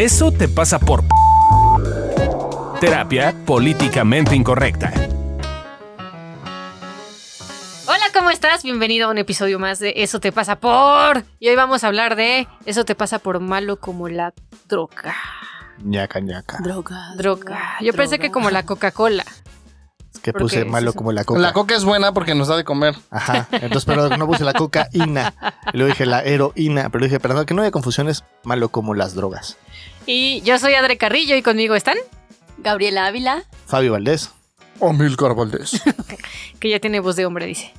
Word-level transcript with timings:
Eso 0.00 0.32
te 0.32 0.48
pasa 0.48 0.78
por... 0.78 1.04
Terapia 2.80 3.34
políticamente 3.44 4.34
incorrecta. 4.34 4.90
Hola, 7.86 8.04
¿cómo 8.14 8.30
estás? 8.30 8.62
Bienvenido 8.62 9.08
a 9.08 9.10
un 9.10 9.18
episodio 9.18 9.58
más 9.58 9.78
de 9.78 9.92
Eso 9.96 10.18
te 10.18 10.32
pasa 10.32 10.56
por... 10.56 11.24
Y 11.38 11.50
hoy 11.50 11.54
vamos 11.54 11.84
a 11.84 11.88
hablar 11.88 12.16
de 12.16 12.48
Eso 12.64 12.86
te 12.86 12.94
pasa 12.94 13.18
por 13.18 13.40
malo 13.40 13.78
como 13.78 14.08
la 14.08 14.32
droga. 14.70 15.14
ñaca 15.84 16.20
ñaca. 16.20 16.60
Droga. 16.62 17.12
Droga. 17.16 17.76
Yo 17.82 17.92
pensé 17.92 18.18
que 18.18 18.30
como 18.30 18.48
la 18.48 18.62
Coca-Cola. 18.62 19.26
Es 20.14 20.20
que 20.20 20.32
¿Por 20.32 20.40
puse 20.40 20.64
malo 20.64 20.94
como 20.94 21.12
la 21.12 21.24
coca. 21.24 21.40
La 21.40 21.52
coca 21.52 21.76
es 21.76 21.84
buena 21.84 22.12
porque 22.14 22.34
nos 22.34 22.48
da 22.48 22.56
de 22.56 22.64
comer. 22.64 22.96
Ajá. 23.10 23.48
Entonces, 23.52 23.84
pero 23.84 24.08
no 24.16 24.26
puse 24.26 24.44
la 24.44 24.54
cocaína. 24.54 25.34
Y 25.74 25.76
luego 25.76 25.92
dije 25.92 26.06
la 26.06 26.22
heroína. 26.22 26.88
Pero 26.88 27.04
dije, 27.04 27.20
perdón, 27.20 27.44
que 27.44 27.52
no 27.52 27.60
haya 27.60 27.70
confusiones. 27.70 28.24
Malo 28.44 28.70
como 28.70 28.94
las 28.94 29.14
drogas. 29.14 29.58
Y 30.12 30.40
yo 30.40 30.58
soy 30.58 30.74
Adre 30.74 30.98
Carrillo 30.98 31.36
y 31.36 31.42
conmigo 31.42 31.76
están, 31.76 31.96
Gabriela 32.58 33.06
Ávila. 33.06 33.44
Fabio 33.66 33.92
Valdés. 33.92 34.32
Omilcar 34.80 35.36
Valdés. 35.36 35.80
que 36.58 36.68
ya 36.68 36.80
tiene 36.80 36.98
voz 36.98 37.14
de 37.14 37.26
hombre, 37.26 37.46
dice. 37.46 37.72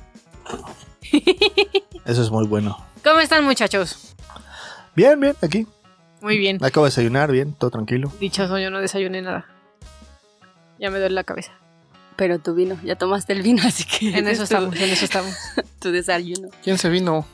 Eso 2.06 2.22
es 2.22 2.30
muy 2.30 2.46
bueno. 2.46 2.82
¿Cómo 3.04 3.20
están 3.20 3.44
muchachos? 3.44 4.14
Bien, 4.96 5.20
bien, 5.20 5.36
aquí. 5.42 5.66
Muy 6.22 6.38
bien. 6.38 6.56
Acabo 6.64 6.86
de 6.86 6.90
desayunar, 6.90 7.30
bien, 7.30 7.52
todo 7.52 7.70
tranquilo. 7.70 8.10
Dichoso, 8.18 8.58
yo 8.58 8.70
no 8.70 8.80
desayuné 8.80 9.20
nada. 9.20 9.44
Ya 10.78 10.90
me 10.90 11.00
duele 11.00 11.14
la 11.14 11.24
cabeza. 11.24 11.52
Pero 12.16 12.38
tu 12.38 12.54
vino, 12.54 12.78
ya 12.82 12.96
tomaste 12.96 13.34
el 13.34 13.42
vino, 13.42 13.62
así 13.66 13.84
que. 13.84 14.16
En 14.16 14.26
eso 14.26 14.44
estamos, 14.44 14.74
en 14.76 14.88
eso 14.88 15.04
estamos. 15.04 15.36
Tu 15.80 15.90
desayuno. 15.90 16.48
¿Quién 16.64 16.78
se 16.78 16.88
vino? 16.88 17.26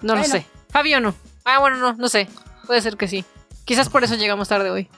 No 0.00 0.14
lo 0.14 0.22
sé. 0.22 0.46
Fabio 0.68 1.00
no. 1.00 1.12
Ah, 1.44 1.58
bueno, 1.58 1.76
no, 1.78 1.92
no 1.94 2.08
sé. 2.08 2.28
Puede 2.66 2.80
ser 2.82 2.96
que 2.96 3.08
sí. 3.08 3.24
Quizás 3.64 3.88
por 3.88 4.04
eso 4.04 4.14
llegamos 4.16 4.48
tarde 4.48 4.70
hoy. 4.70 4.88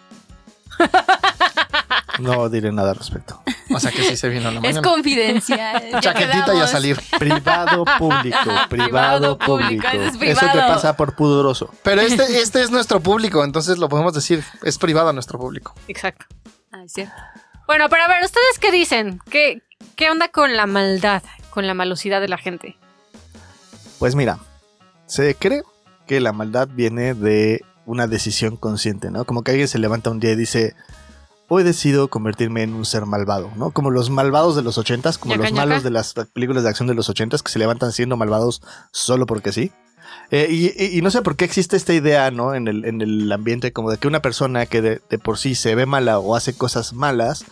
No 2.18 2.48
diré 2.48 2.70
nada 2.72 2.90
al 2.90 2.96
respecto. 2.96 3.42
O 3.70 3.80
sea 3.80 3.90
que 3.90 4.02
sí 4.04 4.16
se 4.16 4.28
vino 4.28 4.48
en 4.48 4.54
la 4.56 4.60
Es 4.68 4.76
mañana. 4.76 4.82
confidencial. 4.82 5.90
ya 5.92 6.00
Chaquetita 6.00 6.54
y 6.54 6.60
a 6.60 6.66
salir. 6.66 7.00
Privado 7.18 7.84
público. 7.98 8.38
privado 8.68 8.68
Privado 8.68 9.38
público. 9.38 9.82
público, 9.88 9.88
eso 9.88 10.22
es 10.22 10.36
Eso 10.36 10.46
te 10.52 10.58
pasa 10.58 10.96
por 10.96 11.14
pudoroso. 11.16 11.70
Pero 11.82 12.02
este, 12.02 12.40
este 12.42 12.60
es 12.62 12.70
nuestro 12.70 13.00
público, 13.00 13.42
entonces 13.44 13.78
lo 13.78 13.88
podemos 13.88 14.12
decir. 14.12 14.44
Es 14.62 14.78
privado 14.78 15.12
nuestro 15.12 15.38
público. 15.38 15.74
Exacto. 15.88 16.26
Ah, 16.70 16.82
es 16.84 16.92
cierto. 16.92 17.14
Bueno, 17.66 17.88
pero 17.88 18.02
a 18.04 18.08
ver, 18.08 18.24
¿ustedes 18.24 18.58
qué 18.60 18.70
dicen? 18.70 19.20
¿Qué, 19.30 19.62
qué 19.96 20.10
onda 20.10 20.28
con 20.28 20.54
la 20.56 20.66
maldad, 20.66 21.22
con 21.50 21.66
la 21.66 21.74
malosidad 21.74 22.20
de 22.20 22.28
la 22.28 22.36
gente? 22.38 22.76
Pues 23.98 24.14
mira, 24.14 24.38
se 25.06 25.34
cree 25.34 25.62
que 26.06 26.20
la 26.20 26.32
maldad 26.32 26.68
viene 26.72 27.14
de 27.14 27.62
una 27.86 28.06
decisión 28.06 28.56
consciente, 28.56 29.10
¿no? 29.10 29.24
Como 29.24 29.42
que 29.42 29.50
alguien 29.52 29.68
se 29.68 29.78
levanta 29.78 30.10
un 30.10 30.20
día 30.20 30.32
y 30.32 30.36
dice, 30.36 30.74
hoy 31.48 31.62
decido 31.64 32.08
convertirme 32.08 32.62
en 32.62 32.74
un 32.74 32.84
ser 32.84 33.06
malvado, 33.06 33.50
¿no? 33.56 33.70
Como 33.72 33.90
los 33.90 34.08
malvados 34.10 34.56
de 34.56 34.62
los 34.62 34.78
ochentas, 34.78 35.18
como 35.18 35.34
los 35.38 35.46
malos 35.60 35.82
de 35.82 35.90
las 35.90 36.14
películas 36.32 36.62
de 36.62 36.68
acción 36.70 36.86
de 36.88 36.94
los 36.94 37.08
ochentas 37.08 37.42
que 37.42 37.50
se 37.52 37.58
levantan 37.58 37.92
siendo 37.92 38.16
malvados 38.16 38.62
solo 38.92 39.26
porque 39.26 39.52
sí. 39.52 39.72
Eh, 40.30 40.46
y, 40.50 40.66
y- 40.82 40.98
y 40.98 41.02
no 41.02 41.10
sé 41.10 41.22
por 41.22 41.36
qué 41.36 41.44
existe 41.44 41.76
esta 41.76 41.92
idea, 41.92 42.30
¿no? 42.30 42.54
En 42.54 42.68
el, 42.68 42.84
en 42.84 43.00
el 43.00 43.30
ambiente 43.32 43.72
como 43.72 43.90
de 43.90 43.98
que 43.98 44.08
una 44.08 44.22
persona 44.22 44.66
que 44.66 44.80
de, 44.80 45.02
de 45.10 45.18
por 45.18 45.38
sí 45.38 45.54
se 45.54 45.74
ve 45.74 45.84
mala 45.86 46.18
o 46.18 46.36
hace 46.36 46.54
cosas 46.54 46.92
malas 46.92 47.44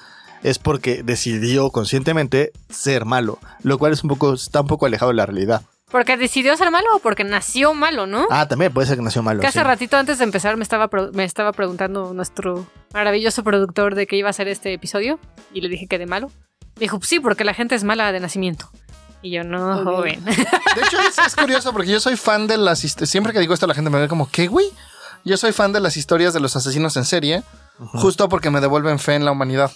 es 0.43 0.59
porque 0.59 1.03
decidió 1.03 1.71
conscientemente 1.71 2.53
ser 2.71 3.05
malo, 3.05 3.39
lo 3.63 3.77
cual 3.79 3.93
es 3.93 4.03
un 4.03 4.09
poco, 4.09 4.33
está 4.33 4.63
un 4.63 4.67
poco 4.69 4.87
alejado 4.87 5.11
de 5.11 5.17
la 5.17 5.27
realidad. 5.27 5.63
¿Porque 5.91 6.17
decidió 6.17 6.57
ser 6.57 6.71
malo 6.71 6.87
o 6.95 6.99
porque 7.01 7.25
nació 7.25 7.75
malo, 7.75 8.07
no? 8.07 8.27
Ah, 8.31 8.47
también 8.47 8.73
puede 8.73 8.87
ser 8.87 8.97
que 8.97 9.03
nació 9.03 9.23
malo. 9.23 9.41
que 9.41 9.47
hace 9.47 9.59
sí. 9.59 9.65
ratito 9.65 9.97
antes 9.97 10.19
de 10.19 10.25
empezar 10.25 10.57
me 10.57 10.63
estaba, 10.63 10.89
me 11.13 11.25
estaba 11.25 11.53
preguntando 11.53 12.15
nuestro 12.15 12.67
maravilloso 12.95 13.43
productor 13.43 13.95
de 13.95 14.07
qué 14.07 14.17
iba 14.17 14.31
a 14.31 14.33
ser 14.33 14.49
este 14.49 14.73
episodio 14.73 15.19
y 15.53 15.61
le 15.61 15.69
dije 15.69 15.87
que 15.89 15.99
de 15.99 16.07
malo. 16.07 16.31
Me 16.77 16.83
dijo, 16.83 17.01
sí, 17.03 17.19
porque 17.19 17.45
la 17.45 17.55
gente 17.55 17.75
es 17.75 17.85
mala 17.85 18.13
de 18.13 18.21
nacimiento. 18.21 18.71
Y 19.23 19.33
yo, 19.33 19.45
no, 19.45 19.85
joven. 19.85 20.25
De 20.25 20.33
hecho, 20.33 20.99
es, 21.01 21.19
es 21.27 21.37
curioso 21.37 21.73
porque 21.73 21.91
yo 21.91 22.01
soy 22.01 22.17
fan 22.17 22.47
de 22.47 22.57
las 22.57 22.85
historias. 22.85 23.11
Siempre 23.11 23.33
que 23.33 23.41
digo 23.41 23.53
esto, 23.53 23.67
la 23.67 23.75
gente 23.75 23.91
me 23.91 24.01
ve 24.01 24.09
como, 24.09 24.31
¿qué, 24.31 24.47
güey? 24.47 24.67
Yo 25.25 25.37
soy 25.37 25.53
fan 25.53 25.73
de 25.73 25.81
las 25.81 25.97
historias 25.97 26.33
de 26.33 26.41
los 26.41 26.57
asesinos 26.57 26.97
en 26.97 27.05
serie, 27.05 27.43
justo 27.79 28.29
porque 28.29 28.51
me 28.51 28.61
devuelven 28.61 28.99
fe 28.99 29.15
en 29.15 29.25
la 29.25 29.33
humanidad. 29.33 29.71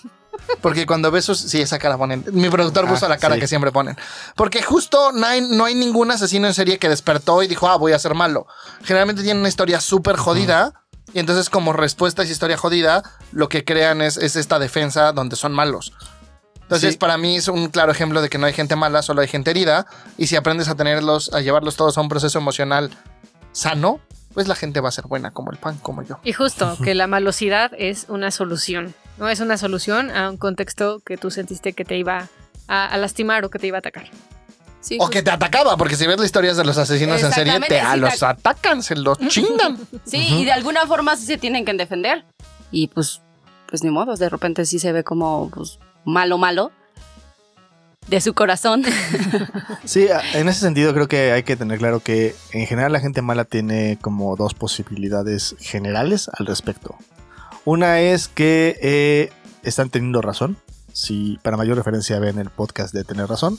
Porque 0.60 0.86
cuando 0.86 1.10
ves 1.10 1.24
sus... 1.24 1.38
Sí, 1.38 1.60
esa 1.60 1.78
cara 1.78 1.96
ponen. 1.98 2.24
Mi 2.32 2.48
productor 2.48 2.86
Ah, 2.86 2.88
puso 2.88 3.08
la 3.08 3.18
cara 3.18 3.34
sí. 3.34 3.40
que 3.40 3.46
siempre 3.46 3.70
ponen. 3.72 3.96
Porque 4.36 4.62
justo 4.62 5.12
no 5.12 5.26
hay, 5.26 5.40
no 5.40 5.64
hay 5.64 5.74
ningún 5.74 6.10
asesino 6.10 6.46
en 6.46 6.54
serie 6.54 6.78
que 6.78 6.88
despertó 6.88 7.42
y 7.42 7.46
dijo, 7.48 7.68
ah, 7.68 7.76
voy 7.76 7.92
a 7.92 7.98
ser 7.98 8.14
malo. 8.14 8.46
Generalmente 8.82 9.22
tienen 9.22 9.40
una 9.40 9.48
historia 9.48 9.80
súper 9.80 10.16
jodida. 10.16 10.72
Y 11.12 11.18
entonces, 11.20 11.50
como 11.50 11.72
respuesta 11.72 12.22
a 12.22 12.24
esa 12.24 12.32
historia 12.32 12.56
jodida, 12.56 13.02
lo 13.32 13.48
que 13.48 13.64
crean 13.64 14.02
es, 14.02 14.16
es 14.16 14.36
esta 14.36 14.58
defensa 14.58 15.12
donde 15.12 15.36
son 15.36 15.52
malos. 15.52 15.92
Entonces, 16.62 16.92
Sí. 16.94 16.98
para 16.98 17.18
mí 17.18 17.36
es 17.36 17.48
un 17.48 17.68
claro 17.68 17.92
ejemplo 17.92 18.22
de 18.22 18.28
que 18.30 18.38
no 18.38 18.46
hay 18.46 18.52
gente 18.54 18.74
mala, 18.74 19.02
solo 19.02 19.20
hay 19.20 19.28
gente 19.28 19.50
herida. 19.50 19.86
Y 20.16 20.26
si 20.28 20.36
aprendes 20.36 20.68
a 20.68 20.74
tenerlos, 20.74 21.32
a 21.34 21.40
llevarlos 21.40 21.76
todos 21.76 21.98
a 21.98 22.00
un 22.00 22.08
proceso 22.08 22.38
emocional 22.38 22.90
sano, 23.52 24.00
pues 24.32 24.48
la 24.48 24.54
gente 24.56 24.80
va 24.80 24.88
a 24.88 24.92
ser 24.92 25.06
buena, 25.06 25.30
como 25.30 25.52
el 25.52 25.58
pan, 25.58 25.78
como 25.78 26.02
yo. 26.02 26.18
Y 26.24 26.32
justo, 26.32 26.76
que 26.82 26.94
la 26.94 27.06
malosidad 27.06 27.70
es 27.78 28.06
una 28.08 28.30
solución. 28.30 28.94
No 29.18 29.28
es 29.28 29.40
una 29.40 29.56
solución 29.58 30.10
a 30.10 30.30
un 30.30 30.36
contexto 30.36 31.00
que 31.00 31.16
tú 31.16 31.30
sentiste 31.30 31.72
que 31.72 31.84
te 31.84 31.96
iba 31.96 32.28
a, 32.66 32.86
a 32.86 32.96
lastimar 32.98 33.44
o 33.44 33.50
que 33.50 33.58
te 33.58 33.66
iba 33.68 33.78
a 33.78 33.80
atacar. 33.80 34.10
Sí, 34.84 34.98
O 35.00 35.08
que 35.08 35.22
te 35.22 35.30
atacaba, 35.30 35.78
porque 35.78 35.96
si 35.96 36.06
ves 36.06 36.18
las 36.18 36.26
historias 36.26 36.58
de 36.58 36.64
los 36.64 36.76
asesinos 36.76 37.22
en 37.22 37.32
serie, 37.32 37.58
te 37.60 37.80
a 37.80 37.96
los 37.96 38.22
atacan, 38.22 38.82
se 38.82 38.94
los 38.94 39.18
chingan. 39.28 39.78
Sí, 40.04 40.18
y 40.40 40.44
de 40.44 40.52
alguna 40.52 40.86
forma 40.86 41.16
sí 41.16 41.24
se 41.24 41.38
tienen 41.38 41.64
que 41.64 41.72
defender. 41.72 42.26
Y 42.70 42.88
pues, 42.88 43.22
pues 43.66 43.82
ni 43.82 43.90
modo, 43.90 44.14
de 44.14 44.28
repente 44.28 44.66
sí 44.66 44.78
se 44.78 44.92
ve 44.92 45.02
como 45.02 45.48
pues, 45.48 45.78
malo, 46.04 46.36
malo. 46.36 46.70
De 48.08 48.20
su 48.20 48.34
corazón. 48.34 48.84
Sí, 49.84 50.06
en 50.32 50.48
ese 50.48 50.60
sentido 50.60 50.94
creo 50.94 51.08
que 51.08 51.32
hay 51.32 51.42
que 51.42 51.56
tener 51.56 51.78
claro 51.78 52.00
que 52.00 52.34
en 52.52 52.66
general 52.66 52.92
la 52.92 53.00
gente 53.00 53.20
mala 53.22 53.44
tiene 53.44 53.98
como 54.00 54.34
dos 54.34 54.54
posibilidades 54.54 55.56
generales 55.60 56.30
al 56.38 56.46
respecto. 56.46 56.96
Una 57.64 58.00
es 58.00 58.28
que 58.28 58.78
eh, 58.82 59.32
están 59.62 59.88
teniendo 59.88 60.20
razón. 60.20 60.56
Si 60.92 61.38
para 61.42 61.56
mayor 61.56 61.76
referencia 61.76 62.18
ven 62.18 62.38
el 62.38 62.50
podcast 62.50 62.94
de 62.94 63.04
Tener 63.04 63.26
Razón. 63.26 63.58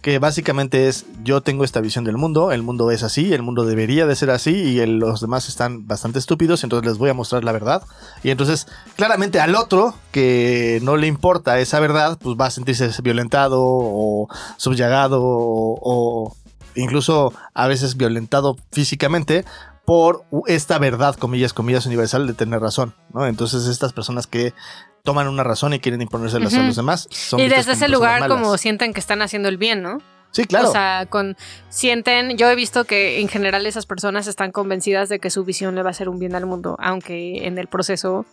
Que 0.00 0.18
básicamente 0.18 0.88
es 0.88 1.04
yo 1.22 1.42
tengo 1.42 1.62
esta 1.62 1.80
visión 1.80 2.02
del 2.02 2.16
mundo, 2.16 2.50
el 2.50 2.64
mundo 2.64 2.90
es 2.90 3.04
así, 3.04 3.32
el 3.32 3.42
mundo 3.42 3.64
debería 3.64 4.04
de 4.04 4.16
ser 4.16 4.30
así 4.30 4.50
y 4.50 4.84
los 4.84 5.20
demás 5.20 5.48
están 5.48 5.86
bastante 5.86 6.18
estúpidos, 6.18 6.64
entonces 6.64 6.88
les 6.88 6.98
voy 6.98 7.08
a 7.08 7.14
mostrar 7.14 7.44
la 7.44 7.52
verdad. 7.52 7.84
Y 8.24 8.30
entonces 8.30 8.66
claramente 8.96 9.38
al 9.38 9.54
otro 9.54 9.94
que 10.10 10.80
no 10.82 10.96
le 10.96 11.06
importa 11.06 11.60
esa 11.60 11.78
verdad, 11.78 12.18
pues 12.20 12.36
va 12.36 12.46
a 12.46 12.50
sentirse 12.50 12.90
violentado 13.00 13.60
o 13.62 14.28
subyugado 14.56 15.22
o, 15.22 15.78
o 15.80 16.36
incluso 16.74 17.32
a 17.54 17.68
veces 17.68 17.96
violentado 17.96 18.56
físicamente 18.72 19.44
por 19.84 20.24
esta 20.46 20.78
verdad, 20.78 21.16
comillas, 21.16 21.52
comillas, 21.52 21.86
universal 21.86 22.26
de 22.26 22.34
tener 22.34 22.60
razón, 22.60 22.94
¿no? 23.12 23.26
Entonces 23.26 23.66
estas 23.66 23.92
personas 23.92 24.26
que 24.26 24.54
toman 25.02 25.26
una 25.28 25.42
razón 25.42 25.72
y 25.72 25.80
quieren 25.80 26.00
imponérselas 26.00 26.54
a 26.54 26.62
los 26.62 26.76
demás 26.76 27.08
son 27.10 27.40
y 27.40 27.48
desde 27.48 27.72
ese 27.72 27.88
lugar 27.88 28.28
como 28.28 28.56
sienten 28.56 28.92
que 28.92 29.00
están 29.00 29.22
haciendo 29.22 29.48
el 29.48 29.56
bien, 29.56 29.82
¿no? 29.82 29.98
Sí, 30.30 30.44
claro. 30.44 30.68
O 30.68 30.72
sea, 30.72 31.06
con 31.10 31.36
sienten, 31.68 32.38
yo 32.38 32.48
he 32.48 32.54
visto 32.54 32.84
que 32.84 33.20
en 33.20 33.28
general 33.28 33.66
esas 33.66 33.84
personas 33.84 34.26
están 34.26 34.50
convencidas 34.50 35.10
de 35.10 35.18
que 35.18 35.28
su 35.28 35.44
visión 35.44 35.74
le 35.74 35.82
va 35.82 35.88
a 35.88 35.90
hacer 35.90 36.08
un 36.08 36.18
bien 36.18 36.34
al 36.34 36.46
mundo, 36.46 36.76
aunque 36.78 37.46
en 37.46 37.58
el 37.58 37.66
proceso 37.66 38.24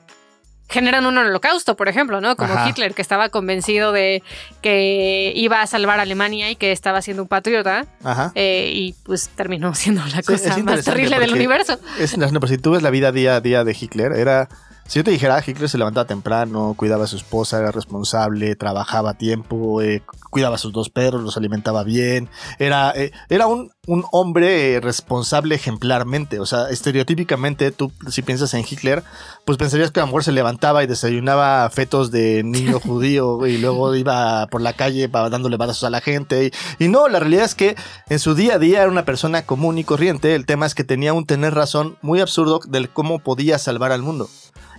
generan 0.70 1.06
un 1.06 1.18
holocausto, 1.18 1.76
por 1.76 1.88
ejemplo, 1.90 2.22
¿no? 2.22 2.36
Como 2.36 2.54
Ajá. 2.54 2.70
Hitler, 2.70 2.94
que 2.94 3.02
estaba 3.02 3.30
convencido 3.30 3.92
de 3.92 4.22
que 4.62 5.34
iba 5.36 5.62
a 5.62 5.68
salvar 5.68 6.00
a 6.00 6.04
Alemania 6.04 6.50
y 6.52 6.56
que 6.56 6.72
estaba 6.72 7.02
siendo 7.02 7.24
un 7.24 7.28
patriota, 7.30 7.86
Ajá. 8.04 8.32
eh, 8.36 8.72
y 8.74 8.94
pues 9.04 9.30
terminó 9.30 9.74
siendo 9.76 10.02
la 10.06 10.18
Sí, 10.22 10.24
cosa 10.24 10.58
más 10.60 10.86
terrible 10.86 11.20
del 11.20 11.34
universo. 11.34 11.80
Es, 12.00 12.18
no, 12.18 12.28
pero 12.30 12.48
si 12.48 12.58
tú 12.58 12.72
ves 12.72 12.84
la 12.84 12.90
vida 12.92 13.12
día 13.12 13.36
a 13.38 13.42
día 13.42 13.64
de 13.64 13.76
Hitler, 13.80 14.14
era. 14.14 14.48
Si 14.88 14.98
yo 14.98 15.04
te 15.04 15.12
dijera, 15.12 15.36
"Ah, 15.38 15.44
Hitler 15.46 15.70
se 15.70 15.78
levantaba 15.78 16.08
temprano, 16.08 16.74
cuidaba 16.76 17.04
a 17.04 17.08
su 17.08 17.16
esposa, 17.18 17.60
era 17.60 17.72
responsable, 17.72 18.56
trabajaba 18.56 19.12
a 19.12 19.14
tiempo, 19.14 19.84
eh, 19.84 20.02
cuidaba 20.30 20.56
a 20.56 20.60
sus 20.60 20.74
dos 20.74 20.90
perros, 20.90 21.22
los 21.22 21.38
alimentaba 21.38 21.84
bien, 21.84 22.30
era, 22.60 22.92
eh, 22.96 23.12
era 23.30 23.48
un, 23.48 23.72
un 23.88 24.06
hombre 24.12 24.76
eh, 24.76 24.80
responsable 24.80 25.56
ejemplarmente. 25.56 26.40
O 26.40 26.46
sea, 26.46 26.70
estereotípicamente, 26.70 27.72
tú 27.72 27.92
si 28.10 28.22
piensas 28.22 28.54
en 28.54 28.64
Hitler, 28.68 29.04
pues 29.46 29.58
pensarías 29.58 29.92
que 29.92 30.00
a 30.00 30.04
lo 30.04 30.08
mejor 30.08 30.24
se 30.24 30.32
levantaba 30.32 30.84
y 30.84 30.88
desayunaba 30.88 31.70
fetos 31.70 32.12
de 32.12 32.44
niño 32.44 32.80
judío 32.84 33.46
y 33.48 33.58
luego 33.58 33.96
iba 33.96 34.48
por 34.48 34.62
la 34.62 34.74
calle 34.74 35.08
dándole 35.08 35.58
balazos 35.58 35.84
a 35.86 35.90
la 35.90 36.02
gente. 36.02 36.52
Y, 36.78 36.86
y 36.86 36.88
no, 36.88 37.08
la 37.08 37.20
realidad 37.20 37.46
es 37.46 37.56
que 37.56 37.76
en 38.10 38.20
su 38.20 38.36
día 38.36 38.56
a 38.56 38.60
día 38.60 38.82
era 38.82 38.92
una 38.92 39.06
persona 39.06 39.46
común 39.46 39.78
y 39.78 39.84
corriente. 39.84 40.36
El 40.36 40.46
tema 40.46 40.66
es 40.66 40.76
que 40.76 40.84
tenía 40.84 41.14
un 41.14 41.26
tener 41.26 41.54
razón 41.54 41.98
muy 42.02 42.22
absurdo 42.22 42.60
del 42.68 42.90
cómo 42.90 43.20
podía 43.20 43.58
salvar 43.58 43.92
al 43.92 44.02
mundo. 44.02 44.30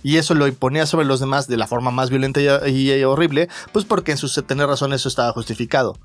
Y 0.03 0.17
eso 0.17 0.33
lo 0.35 0.47
imponía 0.47 0.85
sobre 0.85 1.05
los 1.05 1.19
demás 1.19 1.47
de 1.47 1.57
la 1.57 1.67
forma 1.67 1.91
más 1.91 2.09
violenta 2.09 2.41
y, 2.67 2.91
y 2.91 3.03
horrible, 3.03 3.49
pues 3.71 3.85
porque 3.85 4.11
en 4.11 4.17
su 4.17 4.29
tener 4.43 4.67
razón 4.67 4.93
eso 4.93 5.09
estaba 5.09 5.31
justificado. 5.31 5.97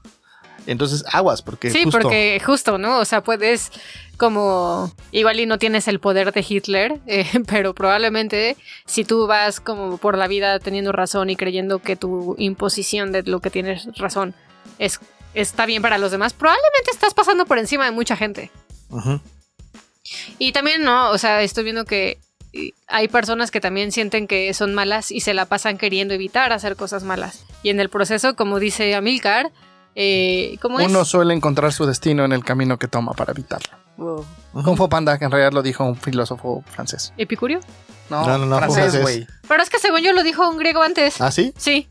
Entonces, 0.67 1.05
aguas, 1.13 1.43
porque 1.43 1.71
Sí, 1.71 1.85
justo... 1.85 2.01
porque 2.01 2.41
justo, 2.45 2.79
¿no? 2.79 2.99
O 2.99 3.05
sea, 3.05 3.23
puedes 3.23 3.71
como 4.17 4.93
igual 5.13 5.39
y 5.41 5.47
no 5.47 5.59
tienes 5.59 5.89
el 5.89 6.01
poder 6.01 6.33
de 6.33 6.45
Hitler, 6.47 7.01
eh, 7.07 7.27
pero 7.47 7.75
probablemente 7.75 8.57
si 8.85 9.05
tú 9.05 9.27
vas 9.27 9.61
como 9.61 9.99
por 9.99 10.19
la 10.19 10.27
vida 10.27 10.59
teniendo 10.59 10.93
razón 10.93 11.31
y 11.31 11.37
creyendo 11.37 11.81
que 11.81 11.97
tu 11.97 12.35
imposición 12.39 13.13
de 13.13 13.23
lo 13.23 13.41
que 13.41 13.51
tienes 13.51 13.87
razón 13.97 14.35
es 14.79 15.01
está 15.35 15.67
bien 15.67 15.83
para 15.83 15.99
los 15.99 16.11
demás, 16.11 16.33
probablemente 16.33 16.91
estás 16.91 17.13
pasando 17.13 17.45
por 17.45 17.59
encima 17.59 17.85
de 17.85 17.91
mucha 17.91 18.17
gente. 18.17 18.51
Y 20.39 20.53
también, 20.53 20.83
¿no? 20.83 21.11
O 21.11 21.19
sea, 21.19 21.43
estoy 21.43 21.65
viendo 21.65 21.85
que 21.85 22.19
hay 22.89 23.09
personas 23.09 23.51
que 23.51 23.61
también 23.61 23.93
sienten 23.93 24.27
que 24.27 24.53
son 24.55 24.75
malas 24.75 25.11
y 25.11 25.21
se 25.21 25.35
la 25.35 25.47
pasan 25.47 25.79
queriendo 25.79 26.15
evitar 26.15 26.53
hacer 26.53 26.77
cosas 26.77 27.03
malas. 27.05 27.45
Y 27.63 27.71
en 27.71 27.81
el 27.81 27.89
proceso, 27.91 28.37
como 28.37 28.59
dice 28.59 28.95
Amilcar, 28.95 29.51
eh, 29.95 30.57
¿cómo 30.61 30.81
es? 30.81 30.87
Uno 30.89 31.05
suele 31.05 31.35
encontrar 31.35 31.73
su 31.73 31.87
destino 31.87 32.25
en 32.25 32.33
el 32.33 32.45
camino 32.45 32.79
que 32.79 32.89
toma 32.89 33.13
para 33.13 33.33
evitarlo. 33.33 33.77
Wow. 33.97 34.27
Kung 34.53 34.77
Fu 34.77 34.89
Panda, 34.89 35.19
que 35.19 35.25
en 35.25 35.31
realidad 35.31 35.53
lo 35.53 35.63
dijo 35.63 35.85
un 35.85 35.97
filósofo 35.97 36.63
francés. 36.67 37.13
¿Epicurio? 37.17 37.61
No, 38.11 38.27
No, 38.27 38.39
no, 38.39 38.47
no, 38.47 38.59
francés, 38.59 38.79
francés. 38.93 39.03
güey. 39.03 39.27
Pero 39.49 39.63
es 39.63 39.71
que 39.71 39.79
según 39.79 40.01
yo 40.01 40.13
lo 40.13 40.23
dijo 40.23 40.49
un 40.49 40.59
griego 40.59 40.83
antes. 40.83 41.21
¿Ah, 41.21 41.31
sí? 41.33 41.53
Sí. 41.57 41.89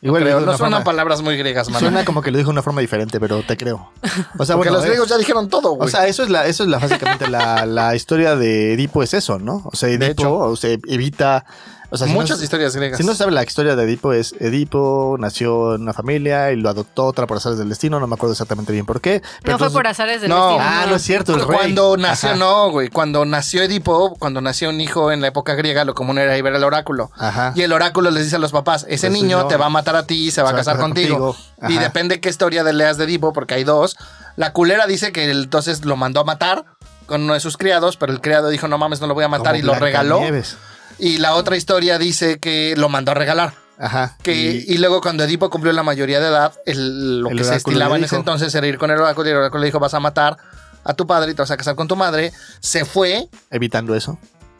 Igual 0.00 0.22
Creo, 0.22 0.38
no 0.40 0.46
suenan 0.56 0.58
forma- 0.80 0.84
palabras 0.84 1.22
muy 1.22 1.36
griegas, 1.36 1.68
mano. 1.68 1.80
Suena 1.80 2.04
como 2.04 2.22
que 2.22 2.30
lo 2.30 2.38
dijo 2.38 2.48
de 2.48 2.52
una 2.52 2.62
forma 2.62 2.80
diferente, 2.80 3.18
pero 3.18 3.42
te 3.42 3.56
creo. 3.56 3.90
O 4.38 4.44
sea, 4.44 4.54
Porque 4.54 4.54
bueno, 4.56 4.72
los 4.74 4.84
griegos 4.84 5.08
ya 5.08 5.16
dijeron 5.18 5.48
todo, 5.48 5.70
güey. 5.72 5.88
O 5.88 5.90
sea, 5.90 6.06
eso 6.06 6.22
es 6.22 6.30
la, 6.30 6.46
eso 6.46 6.62
es 6.62 6.68
la 6.68 6.78
básicamente 6.78 7.28
la, 7.28 7.66
la 7.66 7.96
historia 7.96 8.36
de 8.36 8.74
Edipo 8.74 9.02
es 9.02 9.12
eso, 9.14 9.38
¿no? 9.40 9.62
O 9.64 9.74
sea, 9.76 9.88
De 9.88 9.96
Edipo 9.96 10.22
hecho. 10.22 10.34
o 10.38 10.56
sea, 10.56 10.70
evita. 10.86 11.44
O 11.90 11.96
sea, 11.96 12.06
si 12.06 12.12
no- 12.12 12.20
Muchas 12.20 12.42
historias 12.42 12.76
griegas. 12.76 12.98
Si 12.98 13.04
no 13.04 13.12
se 13.12 13.18
sabe 13.18 13.32
la 13.32 13.42
historia 13.42 13.74
de 13.74 13.84
Edipo, 13.84 14.12
es 14.12 14.34
Edipo 14.40 15.16
nació 15.18 15.74
en 15.74 15.82
una 15.82 15.92
familia 15.94 16.50
y 16.52 16.56
lo 16.56 16.68
adoptó 16.68 17.06
otra 17.06 17.26
por 17.26 17.38
azares 17.38 17.58
del 17.58 17.68
destino. 17.70 17.98
No 17.98 18.06
me 18.06 18.14
acuerdo 18.14 18.32
exactamente 18.32 18.72
bien 18.72 18.84
por 18.84 19.00
qué. 19.00 19.22
pero 19.42 19.54
no 19.56 19.58
fue 19.64 19.70
por 19.72 19.86
azares 19.86 20.20
del 20.20 20.28
No. 20.30 20.48
destino. 20.48 20.64
Ah, 20.68 20.86
no 20.88 20.96
es 20.96 21.02
cierto, 21.02 21.34
el 21.34 21.40
rey. 21.40 21.56
Cuando 21.56 21.96
nació, 21.96 22.30
Ajá. 22.30 22.38
no, 22.38 22.70
güey. 22.70 22.88
Cuando 22.88 23.24
nació 23.24 23.62
Edipo, 23.62 24.14
cuando 24.18 24.40
nació 24.40 24.68
un 24.68 24.80
hijo 24.80 25.10
en 25.12 25.20
la 25.22 25.28
época 25.28 25.54
griega, 25.54 25.84
lo 25.86 25.94
común 25.94 26.18
era 26.18 26.36
ir 26.36 26.40
a 26.40 26.44
ver 26.44 26.54
el 26.56 26.64
oráculo. 26.64 27.10
Ajá. 27.16 27.52
Y 27.54 27.62
el 27.62 27.72
oráculo 27.72 28.10
les 28.10 28.24
dice 28.24 28.36
a 28.36 28.38
los 28.38 28.52
papás, 28.52 28.84
ese 28.88 29.08
niño 29.08 29.46
te 29.46 29.56
va 29.56 29.66
a 29.66 29.70
matar 29.70 29.96
a 29.96 30.02
ti 30.04 30.26
y 30.26 30.30
se 30.30 30.42
va 30.42 30.50
a 30.50 30.54
casar 30.54 30.78
contigo. 30.78 31.36
Y 31.68 31.78
depende 31.78 32.20
qué 32.20 32.28
historia 32.28 32.64
de 32.64 32.72
leas 32.74 32.98
de 32.98 33.04
Edipo, 33.04 33.32
porque 33.32 33.54
hay 33.54 33.64
dos. 33.64 33.96
La 34.36 34.52
culera 34.52 34.86
dice 34.86 35.10
que 35.10 35.30
él, 35.30 35.44
entonces 35.44 35.84
lo 35.84 35.96
mandó 35.96 36.20
a 36.20 36.24
matar 36.24 36.64
con 37.06 37.22
uno 37.22 37.32
de 37.32 37.40
sus 37.40 37.56
criados, 37.56 37.96
pero 37.96 38.12
el 38.12 38.20
criado 38.20 38.50
dijo, 38.50 38.68
no 38.68 38.76
mames, 38.76 39.00
no 39.00 39.06
lo 39.06 39.14
voy 39.14 39.24
a 39.24 39.28
matar 39.28 39.54
Como 39.54 39.58
y 39.58 39.62
lo 39.62 39.74
regaló. 39.74 40.16
Blancanieves. 40.18 40.56
Y 40.98 41.18
la 41.18 41.34
otra 41.34 41.56
historia 41.56 41.98
dice 41.98 42.38
que 42.38 42.74
lo 42.76 42.88
mandó 42.88 43.12
a 43.12 43.14
regalar. 43.14 43.54
Ajá. 43.78 44.16
Que, 44.22 44.34
Y- 44.34 44.74
y, 44.74 44.78
luego 44.78 45.00
cuando 45.00 45.22
Edipo 45.22 45.50
cumplió 45.50 45.72
la 45.72 45.84
mayoría 45.84 46.18
de 46.20 46.26
edad, 46.28 46.52
el- 46.66 47.20
lo 47.20 47.30
El 47.30 47.38
que 47.38 47.44
se 47.44 47.54
estilaba 47.56 47.96
en 47.96 48.04
ese 48.04 48.16
entonces 48.16 48.52
era 48.54 48.66
ir 48.66 48.76
con 48.78 48.90
el 48.90 48.98
oráculo 48.98 49.28
y 49.28 49.30
el 49.32 49.38
oráculo 49.38 49.60
le 49.60 49.66
dijo 49.66 49.78
vas 49.78 49.94
a 49.94 50.00
matar 50.00 50.36
a 50.82 50.94
tu 50.94 51.06
padre 51.06 51.30
y 51.30 51.34
te 51.34 51.42
vas 51.42 51.50
a 51.52 51.56
casar 51.56 51.76
con 51.76 51.86
tu 51.86 51.94
madre. 51.94 52.32
Se 52.60 52.84
fue 52.84 53.28
evitando 53.50 53.94
eso. 53.94 54.18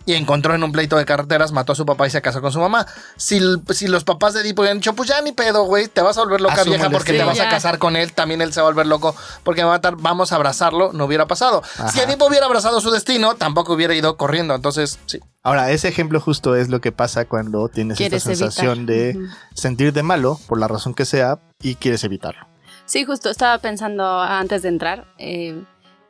Y 0.09 0.15
encontró 0.15 0.55
en 0.55 0.65
un 0.65 0.73
pleito 0.73 0.97
de 0.97 1.05
carreteras, 1.05 1.53
mató 1.53 1.73
a 1.73 1.75
su 1.75 1.85
papá 1.85 2.07
y 2.07 2.11
se 2.11 2.23
casó 2.23 2.41
con 2.41 2.51
su 2.51 2.59
mamá. 2.61 2.87
Si, 3.19 3.39
si 3.75 3.89
los 3.89 4.05
papás 4.05 4.33
de 4.33 4.41
Edipo 4.41 4.63
hubieran 4.63 4.79
dicho, 4.79 4.95
pues 4.95 5.11
ya 5.11 5.21
ni 5.21 5.33
pedo, 5.33 5.65
güey, 5.65 5.87
te 5.87 6.01
vas 6.01 6.17
a 6.17 6.23
volver 6.23 6.41
loca 6.41 6.65
vieja 6.65 6.89
porque 6.89 7.13
te 7.13 7.23
vas 7.25 7.39
a 7.39 7.51
casar 7.51 7.77
con 7.77 7.95
él, 7.95 8.15
también 8.15 8.41
él 8.41 8.55
se 8.55 8.63
va 8.63 8.69
a 8.69 8.71
volver 8.71 8.87
loco 8.87 9.15
porque 9.45 9.61
me 9.61 9.67
va 9.67 9.75
a 9.75 9.77
matar, 9.77 9.97
vamos 9.99 10.33
a 10.33 10.37
abrazarlo, 10.37 10.95
no 10.95 11.05
hubiera 11.05 11.27
pasado. 11.27 11.63
Ajá. 11.77 11.91
Si 11.91 12.01
Edipo 12.01 12.25
hubiera 12.25 12.47
abrazado 12.47 12.81
su 12.81 12.91
destino, 12.91 13.35
tampoco 13.35 13.75
hubiera 13.75 13.95
ido 13.95 14.17
corriendo, 14.17 14.55
entonces 14.55 14.99
sí. 15.05 15.21
Ahora, 15.43 15.73
ese 15.73 15.89
ejemplo 15.89 16.23
justo 16.23 16.57
es 16.57 16.71
lo 16.71 16.81
que 16.81 16.91
pasa 16.91 17.27
cuando 17.27 17.69
tienes 17.69 18.01
esta 18.01 18.19
sensación 18.19 18.87
de 18.87 19.11
evitar. 19.11 19.23
Ujú. 19.25 19.35
sentirte 19.55 20.03
malo, 20.03 20.41
por 20.47 20.59
la 20.59 20.69
razón 20.69 20.95
que 20.95 21.05
sea, 21.05 21.39
y 21.61 21.75
quieres 21.75 22.03
evitarlo. 22.03 22.47
Sí, 22.87 23.05
justo 23.05 23.29
estaba 23.29 23.59
pensando 23.59 24.23
antes 24.23 24.63
de 24.63 24.71
entrar 24.71 25.05
eh, 25.19 25.63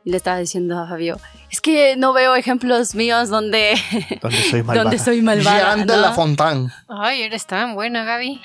le 0.09 0.17
estaba 0.17 0.37
diciendo 0.37 0.77
a 0.79 0.87
Fabio, 0.87 1.19
es 1.49 1.61
que 1.61 1.95
no 1.97 2.13
veo 2.13 2.35
ejemplos 2.35 2.95
míos 2.95 3.29
donde, 3.29 3.75
Donde 4.21 4.37
soy 4.43 4.63
malvada. 4.63 4.83
donde 4.83 4.99
soy 4.99 5.21
malvada. 5.21 5.75
Jean 5.75 5.87
de 5.87 5.95
¿no? 5.95 6.01
la 6.01 6.11
Fontaine. 6.13 6.69
Ay, 6.87 7.23
eres 7.23 7.45
tan 7.45 7.73
buena, 7.75 8.03
Gaby. 8.03 8.41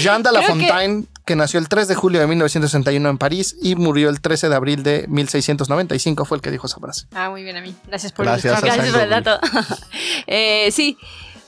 Jean 0.00 0.22
de 0.22 0.32
la 0.32 0.40
Creo 0.40 0.50
Fontaine, 0.50 1.04
que... 1.24 1.36
nació 1.36 1.60
el 1.60 1.68
3 1.68 1.88
de 1.88 1.94
julio 1.94 2.20
de 2.20 2.26
1961 2.26 3.08
en 3.08 3.18
París 3.18 3.56
y 3.62 3.74
murió 3.76 4.10
el 4.10 4.20
13 4.20 4.48
de 4.48 4.54
abril 4.54 4.82
de 4.82 5.06
1695, 5.08 6.24
fue 6.24 6.36
el 6.36 6.42
que 6.42 6.50
dijo 6.50 6.66
esa 6.66 6.78
frase. 6.80 7.06
Ah, 7.14 7.30
muy 7.30 7.42
bien 7.42 7.56
a 7.56 7.60
mí. 7.60 7.74
Gracias 7.86 8.12
por 8.12 8.24
Gracias, 8.26 8.52
ilustrarme. 8.52 8.76
Gracias 8.76 8.94
por 8.94 9.02
el 9.02 9.10
dato. 9.10 9.40
Eh, 10.26 10.70
sí, 10.70 10.96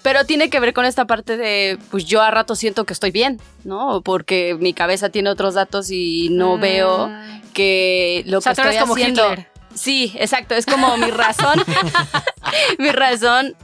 pero 0.03 0.25
tiene 0.27 0.51
que 0.51 0.61
ver 0.61 0.73
con 0.73 0.85
esta 0.85 1.05
parte 1.07 1.37
de, 1.37 1.79
pues 1.91 2.05
yo 2.05 2.21
a 2.23 2.31
rato 2.31 2.55
siento 2.57 2.85
que 2.85 2.93
estoy 2.93 3.11
bien, 3.11 3.41
¿no? 3.65 4.01
Porque 4.03 4.57
mi 4.59 4.75
cabeza 4.75 5.11
tiene 5.11 5.31
otros 5.31 5.55
datos 5.55 5.91
y 5.91 6.29
no 6.31 6.57
Mm. 6.57 6.61
veo 6.61 7.11
que 7.55 8.23
lo 8.27 8.39
O 8.39 8.41
sea, 8.41 8.53
que 8.53 8.57
tú 8.57 8.63
eres 8.63 8.75
estoy 8.77 8.83
como 8.89 8.95
haciendo. 8.95 9.31
Hitler. 9.33 9.49
Sí, 9.75 10.13
exacto, 10.19 10.55
es 10.55 10.67
como 10.67 10.97
mi 10.97 11.11
razón. 11.11 11.63
mi 12.79 12.91
razón, 12.91 13.55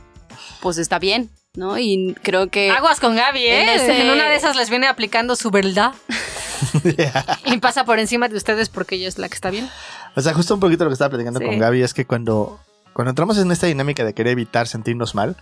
pues 0.61 0.79
está 0.79 0.99
bien, 0.99 1.31
¿no? 1.55 1.79
Y 1.79 2.15
creo 2.23 2.49
que... 2.49 2.71
Aguas 2.71 3.01
con 3.01 3.15
Gaby, 3.17 3.41
¿eh? 3.41 4.01
En 4.01 4.11
una 4.11 4.29
de 4.29 4.37
esas 4.37 4.57
les 4.57 4.71
viene 4.71 4.87
aplicando 4.87 5.37
su 5.37 5.51
verdad. 5.51 5.93
y 7.45 7.59
pasa 7.59 7.85
por 7.85 7.99
encima 7.99 8.29
de 8.29 8.37
ustedes 8.37 8.69
porque 8.69 8.97
ella 8.97 9.09
es 9.09 9.19
la 9.19 9.29
que 9.29 9.35
está 9.35 9.51
bien. 9.51 9.69
O 10.17 10.21
sea, 10.21 10.35
justo 10.35 10.55
un 10.55 10.61
poquito 10.61 10.85
lo 10.85 10.91
que 10.91 10.95
estaba 10.95 11.11
platicando 11.11 11.41
Sí. 11.41 11.47
con 11.47 11.59
Gaby 11.59 11.83
es 11.83 11.95
que 11.95 12.05
cuando, 12.05 12.59
cuando 12.99 13.11
entramos 13.11 13.39
en 13.39 13.53
esta 13.53 13.69
dinámica 13.69 14.05
de 14.05 14.13
querer 14.13 14.33
evitar 14.33 14.67
sentirnos 14.67 15.15
mal, 15.15 15.37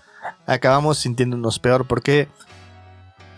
acabamos 0.47 0.99
sintiéndonos 0.99 1.59
peor 1.59 1.87
porque 1.87 2.29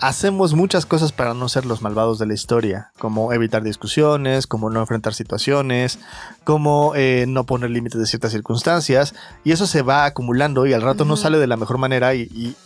hacemos 0.01 0.55
muchas 0.55 0.87
cosas 0.87 1.13
para 1.13 1.35
no 1.35 1.49
ser 1.49 1.65
los 1.65 1.83
malvados 1.83 2.19
de 2.19 2.27
la 2.27 2.35
historia, 2.35 2.91
como 2.99 3.33
evitar 3.33 3.63
discusiones, 3.63 4.49
como 4.49 4.71
no 4.71 4.81
enfrentar 4.81 5.15
situaciones, 5.15 6.01
como 6.43 6.97
eh, 6.97 7.27
no 7.29 7.47
poner 7.47 7.71
límites 7.71 8.01
de 8.01 8.07
ciertas 8.07 8.33
circunstancias, 8.33 9.15
y 9.45 9.53
eso 9.53 9.69
se 9.69 9.83
va 9.83 10.05
acumulando 10.05 10.67
y 10.67 10.73
al 10.73 10.83
rato 10.83 11.05
no 11.05 11.17
sale 11.17 11.39
de 11.39 11.47
la 11.47 11.57
mejor 11.57 11.79
manera 11.79 12.17
y, 12.17 12.23
y 12.23 12.57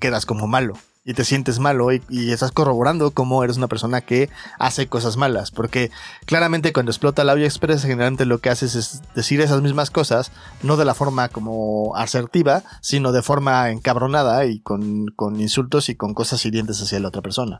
quedas 0.00 0.26
como 0.26 0.46
malo. 0.46 0.74
Y 1.08 1.14
te 1.14 1.24
sientes 1.24 1.58
malo 1.58 1.90
y, 1.90 2.02
estás 2.32 2.52
corroborando 2.52 3.12
cómo 3.12 3.42
eres 3.42 3.56
una 3.56 3.66
persona 3.66 4.02
que 4.02 4.28
hace 4.58 4.88
cosas 4.88 5.16
malas. 5.16 5.50
Porque 5.50 5.90
claramente 6.26 6.74
cuando 6.74 6.92
explota 6.92 7.24
la 7.24 7.32
express, 7.32 7.80
generalmente 7.80 8.26
lo 8.26 8.40
que 8.40 8.50
haces 8.50 8.74
es 8.74 9.00
decir 9.14 9.40
esas 9.40 9.62
mismas 9.62 9.90
cosas, 9.90 10.32
no 10.62 10.76
de 10.76 10.84
la 10.84 10.92
forma 10.92 11.30
como 11.30 11.96
asertiva, 11.96 12.62
sino 12.82 13.10
de 13.12 13.22
forma 13.22 13.70
encabronada 13.70 14.44
y 14.44 14.60
con, 14.60 15.06
con 15.16 15.40
insultos 15.40 15.88
y 15.88 15.94
con 15.94 16.12
cosas 16.12 16.44
hirientes 16.44 16.82
hacia 16.82 17.00
la 17.00 17.08
otra 17.08 17.22
persona. 17.22 17.58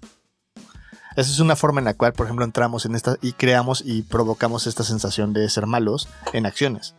Esa 1.16 1.30
es 1.30 1.40
una 1.40 1.56
forma 1.56 1.80
en 1.80 1.86
la 1.86 1.94
cual, 1.94 2.12
por 2.12 2.26
ejemplo, 2.26 2.44
entramos 2.44 2.84
en 2.84 2.96
esta 2.96 3.16
y 3.22 3.32
creamos 3.32 3.82
y 3.82 4.02
provocamos 4.02 4.66
esta 4.66 4.84
sensación 4.84 5.32
de 5.32 5.48
ser 5.48 5.64
malos 5.64 6.06
en 6.34 6.44
acciones. 6.44 6.94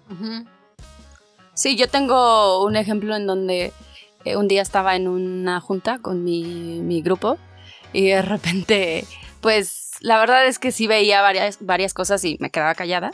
Sí, 1.54 1.76
yo 1.76 1.88
tengo 1.88 2.66
un 2.66 2.76
ejemplo 2.76 3.16
en 3.16 3.28
donde 3.28 3.72
eh, 4.26 4.36
un 4.36 4.48
día 4.48 4.62
estaba 4.62 4.96
en 4.96 5.08
una 5.08 5.60
junta 5.62 6.00
con 6.00 6.24
mi, 6.24 6.82
mi 6.82 7.02
grupo 7.02 7.38
y 7.94 8.08
de 8.08 8.22
repente, 8.22 9.06
pues 9.42 9.92
la 10.02 10.20
verdad 10.20 10.46
es 10.46 10.60
que 10.60 10.72
sí 10.72 10.88
veía 10.88 11.22
varias, 11.22 11.58
varias 11.60 11.94
cosas 11.94 12.24
y 12.24 12.38
me 12.40 12.50
quedaba 12.50 12.76
callada. 12.76 13.12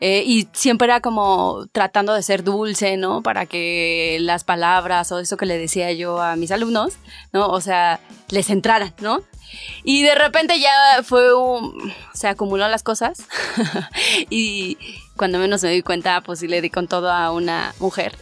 Eh, 0.00 0.22
y 0.24 0.48
siempre 0.52 0.86
era 0.86 1.00
como 1.00 1.66
tratando 1.72 2.14
de 2.14 2.22
ser 2.22 2.44
dulce, 2.44 2.96
¿no? 2.96 3.22
Para 3.22 3.46
que 3.46 4.18
las 4.20 4.44
palabras 4.44 5.10
o 5.10 5.18
eso 5.18 5.36
que 5.36 5.46
le 5.46 5.58
decía 5.58 5.92
yo 5.92 6.20
a 6.20 6.36
mis 6.36 6.52
alumnos, 6.52 6.94
¿no? 7.32 7.48
O 7.48 7.60
sea, 7.60 8.00
les 8.28 8.50
entraran, 8.50 8.94
¿no? 9.00 9.20
Y 9.82 10.02
de 10.02 10.14
repente 10.14 10.60
ya 10.60 11.02
fue 11.02 11.34
un... 11.34 11.92
Se 12.14 12.28
acumuló 12.28 12.68
las 12.68 12.82
cosas 12.82 13.24
y 14.30 14.78
cuando 15.16 15.38
menos 15.38 15.62
me 15.62 15.70
di 15.70 15.82
cuenta, 15.82 16.20
pues 16.20 16.40
sí 16.40 16.48
le 16.48 16.60
di 16.60 16.70
con 16.70 16.86
todo 16.86 17.10
a 17.10 17.32
una 17.32 17.74
mujer, 17.80 18.16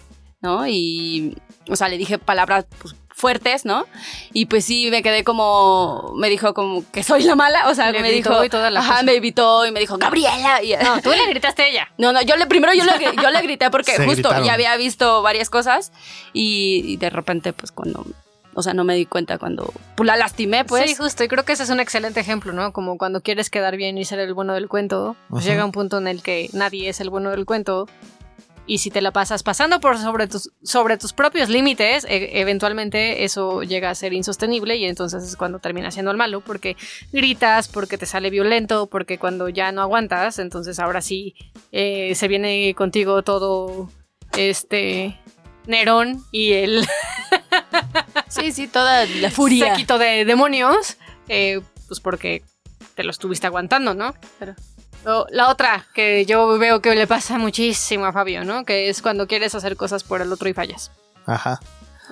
¿no? 0.47 0.67
Y, 0.69 1.37
o 1.69 1.75
sea, 1.77 1.89
le 1.89 1.99
dije 1.99 2.19
palabras 2.19 2.67
pues, 2.81 2.95
fuertes, 3.11 3.65
¿no? 3.65 3.85
Y 4.33 4.47
pues 4.47 4.65
sí, 4.65 4.89
me 4.91 5.03
quedé 5.03 5.25
como, 5.25 6.13
me 6.17 6.29
dijo 6.29 6.55
como 6.55 6.85
que 6.93 7.03
soy 7.03 7.23
la 7.25 7.35
mala, 7.35 7.69
o 7.69 7.75
sea, 7.75 7.91
Le 7.91 8.01
me 8.01 8.13
dijo, 8.13 8.45
y 8.45 8.49
toda 8.49 8.71
la 8.71 8.79
ajá, 8.81 8.93
cosa. 8.93 9.03
me 9.03 9.15
evitó 9.15 9.67
y 9.67 9.73
me 9.73 9.81
dijo, 9.81 9.97
Gabriela. 9.99 10.63
Y, 10.63 10.75
No, 10.85 11.01
tú 11.03 11.11
le 11.11 11.27
gritaste 11.31 11.63
a 11.63 11.67
ella. 11.69 11.89
no, 11.99 12.13
no, 12.13 12.23
yo 12.23 12.37
le 12.37 12.47
primero 12.47 12.73
yo 12.75 12.85
le, 12.85 12.93
yo 13.23 13.31
le 13.31 13.43
grité 13.43 13.71
porque 13.71 13.93
Se 13.97 14.05
justo 14.05 14.29
gritaron. 14.29 14.45
ya 14.45 14.53
había 14.55 14.77
visto 14.77 15.23
varias 15.23 15.51
cosas 15.51 15.93
y, 16.33 16.83
y 16.87 16.97
de 16.99 17.11
repente 17.11 17.53
pues 17.55 17.73
cuando, 17.73 18.05
o 18.55 18.63
sea, 18.63 18.75
no 18.75 18.85
me 18.85 18.95
di 18.95 19.07
cuenta 19.07 19.39
cuando 19.39 19.73
pues 19.97 20.07
la 20.07 20.17
lastimé 20.17 20.65
pues. 20.67 20.89
sí, 20.89 20.95
justo. 20.95 21.25
Y 21.25 21.29
creo 21.29 21.45
que 21.47 21.53
ese 21.55 21.63
es 21.63 21.71
un 21.71 21.81
excelente 21.81 22.21
ejemplo, 22.21 22.53
¿no? 22.53 22.73
Como 22.75 22.99
cuando 22.99 23.23
quieres 23.23 23.49
quedar 23.51 23.77
bien 23.79 23.97
y 23.99 24.05
ser 24.05 24.19
el 24.19 24.35
bueno 24.35 24.53
del 24.53 24.69
cuento, 24.69 25.17
pues 25.31 25.45
llega 25.47 25.65
un 25.65 25.73
punto 25.73 25.97
en 25.99 26.07
el 26.07 26.23
que 26.23 26.51
nadie 26.53 26.91
es 26.91 27.01
el 27.01 27.09
bueno 27.11 27.31
del 27.31 27.47
cuento. 27.47 27.89
Y 28.69 28.79
si 28.79 28.91
te 28.91 29.01
la 29.01 29.13
pasas 29.13 29.43
pasando 29.45 29.79
por 29.81 29.97
sobre 29.99 30.27
tus, 30.27 30.51
sobre 30.63 30.99
tus 30.99 31.13
propios 31.13 31.49
límites, 31.49 32.05
e- 32.05 32.41
eventualmente 32.41 33.23
eso 33.25 33.63
llega 33.63 33.91
a 33.91 33.95
ser 33.95 34.13
insostenible 34.13 34.77
y 34.77 34.85
entonces 34.87 35.23
es 35.23 35.37
cuando 35.37 35.61
termina 35.61 35.91
siendo 35.93 36.11
el 36.11 36.17
malo, 36.17 36.41
porque 36.41 36.77
gritas, 37.13 37.69
porque 37.69 37.97
te 37.97 38.07
sale 38.07 38.29
violento, 38.31 38.87
porque 38.87 39.19
cuando 39.19 39.49
ya 39.49 39.71
no 39.71 39.83
aguantas, 39.83 40.41
entonces 40.41 40.81
ahora 40.81 41.01
sí 41.01 41.35
eh, 41.71 42.15
se 42.17 42.27
viene 42.27 42.75
contigo 42.75 43.23
todo 43.23 43.89
este 44.37 45.17
Nerón 45.67 46.25
y 46.33 46.53
el 46.53 46.87
Sí, 48.29 48.53
sí, 48.53 48.67
toda 48.67 49.07
la 49.07 49.31
furia. 49.31 49.71
séquito 49.75 49.99
de 49.99 50.25
demonios, 50.25 50.97
eh, 51.29 51.61
pues 51.89 52.01
porque 52.01 52.43
te 52.95 53.05
lo 53.05 53.11
estuviste 53.11 53.47
aguantando, 53.47 53.95
¿no? 53.95 54.15
Pero 54.39 54.55
la 55.31 55.51
otra 55.51 55.87
que 55.95 56.27
yo 56.27 56.59
veo 56.59 56.81
que 56.81 56.95
le 56.95 57.07
pasa 57.07 57.39
muchísimo 57.39 58.07
a 58.07 58.13
Fabio, 58.13 58.45
¿no? 58.45 58.65
Que 58.65 58.89
es 58.89 59.03
cuando 59.03 59.27
quieres 59.27 59.55
hacer 59.55 59.77
cosas 59.77 60.03
por 60.05 60.21
el 60.21 60.33
otro 60.33 60.49
y 60.49 60.53
fallas. 60.53 60.91
Ajá. 61.27 61.61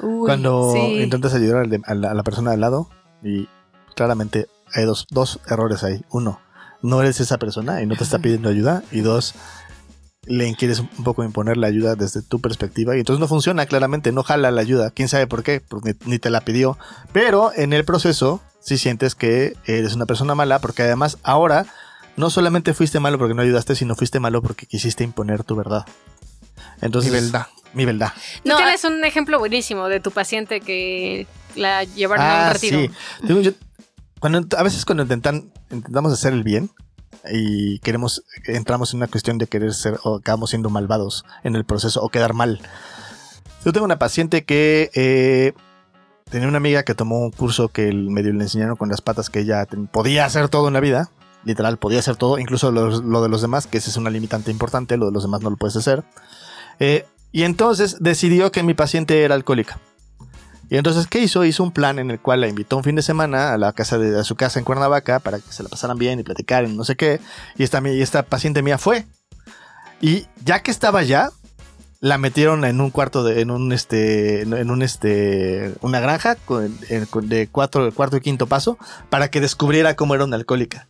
Uy, 0.03 0.27
Cuando 0.27 0.73
sí. 0.73 1.03
intentas 1.03 1.35
ayudar 1.35 1.67
a 1.87 1.95
la, 1.95 2.11
a 2.11 2.15
la 2.15 2.23
persona 2.23 2.51
de 2.51 2.55
al 2.55 2.61
lado 2.61 2.89
y 3.23 3.49
claramente 3.95 4.49
hay 4.73 4.85
dos, 4.85 5.07
dos 5.11 5.41
errores 5.49 5.85
ahí. 5.85 6.05
Uno, 6.11 6.41
no 6.83 7.01
eres 7.01 7.21
esa 7.21 7.39
persona 7.39 7.83
y 7.83 7.87
no 7.87 7.97
te 7.97 8.05
está 8.05 8.19
pidiendo 8.19 8.49
ayuda. 8.49 8.83
Y 8.91 9.01
dos, 9.01 9.35
le 10.27 10.55
quieres 10.55 10.81
un 10.81 11.05
poco 11.05 11.23
imponer 11.25 11.57
la 11.57 11.67
ayuda 11.67 11.95
desde 11.97 12.23
tu 12.23 12.41
perspectiva 12.41 12.97
y 12.97 13.01
entonces 13.01 13.21
no 13.21 13.29
funciona 13.29 13.67
claramente, 13.67 14.13
no 14.13 14.23
jala 14.23 14.51
la 14.51 14.61
ayuda. 14.61 14.91
¿Quién 14.91 15.09
sabe 15.09 15.27
por 15.27 15.43
qué? 15.43 15.61
Porque 15.61 15.95
ni, 16.05 16.13
ni 16.13 16.19
te 16.19 16.31
la 16.31 16.41
pidió. 16.43 16.79
Pero 17.13 17.53
en 17.55 17.73
el 17.73 17.85
proceso 17.85 18.41
sí 18.61 18.79
sientes 18.79 19.15
que 19.15 19.57
eres 19.67 19.95
una 19.95 20.07
persona 20.07 20.35
mala 20.35 20.59
porque 20.59 20.83
además 20.83 21.19
ahora 21.23 21.67
no 22.16 22.30
solamente 22.30 22.75
fuiste 22.75 23.00
malo 23.00 23.18
porque 23.18 23.35
no 23.35 23.42
ayudaste, 23.42 23.75
sino 23.75 23.94
fuiste 23.94 24.21
malo 24.21 24.42
porque 24.42 24.66
quisiste 24.66 25.04
imponer 25.04 25.44
tu 25.44 25.56
verdad. 25.56 25.85
Entonces, 26.80 27.12
Mi 27.12 27.21
verdad. 27.21 27.47
Mi 27.73 27.85
verdad. 27.85 28.12
No, 28.44 28.56
tienes 28.56 28.85
un 28.85 29.04
ejemplo 29.04 29.38
buenísimo 29.38 29.88
de 29.88 29.99
tu 30.00 30.11
paciente 30.12 30.61
que 30.61 31.26
la 31.56 31.85
llevaron 31.85 32.25
a 32.26 32.47
un 32.49 32.52
retiro. 32.52 32.78
Ah, 32.78 32.83
sí. 33.21 33.26
Digo, 33.26 33.40
yo- 33.40 33.52
cuando, 34.21 34.47
a 34.56 34.62
veces 34.62 34.85
cuando 34.85 35.02
intentan, 35.02 35.52
intentamos 35.71 36.12
hacer 36.12 36.33
el 36.33 36.44
bien 36.44 36.71
y 37.30 37.78
queremos, 37.80 38.23
entramos 38.47 38.92
en 38.92 38.99
una 38.99 39.06
cuestión 39.09 39.38
de 39.38 39.47
querer 39.47 39.75
ser 39.75 39.99
o 40.04 40.16
acabamos 40.16 40.50
siendo 40.50 40.71
malvados 40.71 41.25
en 41.42 41.56
el 41.56 41.64
proceso 41.64 42.00
o 42.02 42.09
quedar 42.11 42.33
mal. 42.33 42.61
Yo 43.64 43.73
tengo 43.73 43.85
una 43.87 43.99
paciente 43.99 44.44
que 44.44 44.90
eh, 44.94 45.52
tenía 46.30 46.49
una 46.49 46.59
amiga 46.59 46.83
que 46.85 46.94
tomó 46.94 47.18
un 47.21 47.30
curso 47.33 47.68
que 47.68 47.88
el 47.88 48.11
medio 48.11 48.33
le 48.33 48.42
enseñaron 48.44 48.76
con 48.76 48.88
las 48.88 49.00
patas 49.00 49.30
que 49.30 49.40
ella 49.40 49.64
ten- 49.66 49.87
podía 49.88 50.25
hacer 50.26 50.49
todo 50.49 50.68
en 50.68 50.75
la 50.75 50.80
vida. 50.80 51.11
Literal, 51.45 51.79
podía 51.79 51.99
hacer 51.99 52.17
todo, 52.17 52.39
incluso 52.39 52.73
lo, 52.73 53.23
de 53.23 53.29
los 53.29 53.43
demás, 53.43 53.67
que 53.67 53.79
ese 53.79 53.91
es 53.91 53.97
una 53.97 54.11
limitante 54.11 54.51
importante, 54.51 54.97
lo 54.97 55.07
de 55.07 55.13
los 55.13 55.23
demás 55.23 55.43
no 55.43 55.51
lo 55.51 55.57
puedes 55.57 55.77
hacer. 55.77 56.05
Eh, 56.81 57.07
y 57.33 57.43
entonces 57.43 57.97
decidió 58.01 58.51
que 58.53 58.63
mi 58.63 58.75
paciente 58.75 59.23
era 59.23 59.35
alcohólica. 59.35 59.79
Y 60.71 60.77
entonces, 60.77 61.07
¿qué 61.07 61.21
hizo? 61.21 61.45
Hizo 61.45 61.63
un 61.63 61.73
plan 61.73 61.99
en 61.99 62.11
el 62.11 62.19
cual 62.19 62.41
la 62.41 62.49
invitó 62.49 62.77
un 62.77 62.85
fin 62.85 62.97
de 62.97 63.03
semana 63.03 63.53
a 63.53 63.59
la 63.59 63.73
casa 63.73 63.99
de 63.99 64.25
su 64.25 64.35
casa 64.35 64.59
en 64.59 64.65
Cuernavaca 64.65 65.21
para 65.21 65.39
que 65.39 65.53
se 65.53 65.63
la 65.63 65.69
pasaran 65.69 65.99
bien 65.99 66.19
y 66.19 66.23
platicaran, 66.23 66.77
no 66.77 66.85
sé 66.85 66.97
qué. 66.97 67.21
Y 67.57 67.63
esta, 67.63 67.87
y 67.87 68.01
esta 68.01 68.23
paciente 68.23 68.63
mía 68.63 68.79
fue. 68.79 69.05
Y 70.01 70.27
ya 70.45 70.63
que 70.63 70.71
estaba 70.71 71.01
allá, 71.01 71.31
la 72.01 72.19
metieron 72.19 72.65
en 72.65 72.81
un 72.81 72.91
cuarto 72.91 73.25
de, 73.25 73.41
en 73.41 73.51
un 73.51 73.73
este, 73.73 74.43
en 74.43 74.71
un 74.71 74.83
este, 74.83 75.75
una 75.81 76.01
granja 76.01 76.37
de 76.49 77.49
cuatro, 77.51 77.91
cuarto 77.93 78.19
y 78.19 78.21
quinto 78.21 78.47
paso 78.47 78.79
para 79.11 79.31
que 79.31 79.41
descubriera 79.41 79.97
cómo 79.97 80.15
era 80.15 80.25
una 80.25 80.37
alcohólica. 80.37 80.87